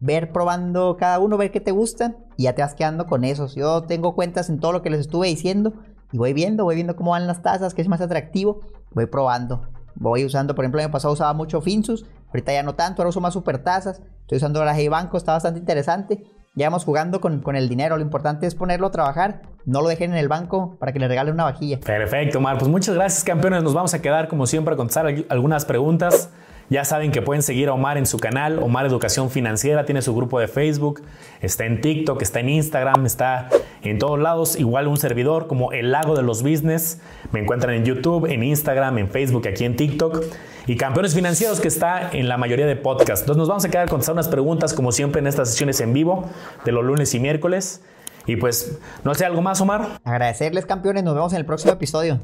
[0.00, 3.54] Ver probando cada uno, ver qué te gusta y ya te vas quedando con esos.
[3.54, 5.72] Yo tengo cuentas en todo lo que les estuve diciendo
[6.12, 8.60] y voy viendo, voy viendo cómo van las tasas, qué es más atractivo,
[8.92, 9.68] voy probando.
[9.94, 13.10] Voy usando, por ejemplo, el año pasado usaba mucho Finsus, ahorita ya no tanto, ahora
[13.10, 14.00] uso más super tasas.
[14.20, 16.24] Estoy usando la Hey Banco, está bastante interesante.
[16.54, 19.88] Ya vamos jugando con, con, el dinero, lo importante es ponerlo a trabajar, no lo
[19.88, 21.78] dejen en el banco para que le regalen una vajilla.
[21.78, 25.64] Perfecto, Mar, pues muchas gracias campeones, nos vamos a quedar como siempre a contestar algunas
[25.64, 26.30] preguntas.
[26.70, 30.14] Ya saben que pueden seguir a Omar en su canal, Omar Educación Financiera, tiene su
[30.14, 31.02] grupo de Facebook,
[31.40, 33.48] está en TikTok, está en Instagram, está
[33.82, 37.00] en todos lados, igual un servidor como El Lago de los Business,
[37.32, 40.22] me encuentran en YouTube, en Instagram, en Facebook, aquí en TikTok,
[40.66, 43.22] y Campeones Financieros que está en la mayoría de podcasts.
[43.22, 46.28] Entonces nos vamos a quedar contestar unas preguntas como siempre en estas sesiones en vivo
[46.66, 47.82] de los lunes y miércoles.
[48.26, 49.98] Y pues, no sé, ¿algo más, Omar?
[50.04, 51.02] Agradecerles, campeones.
[51.02, 52.20] Nos vemos en el próximo episodio.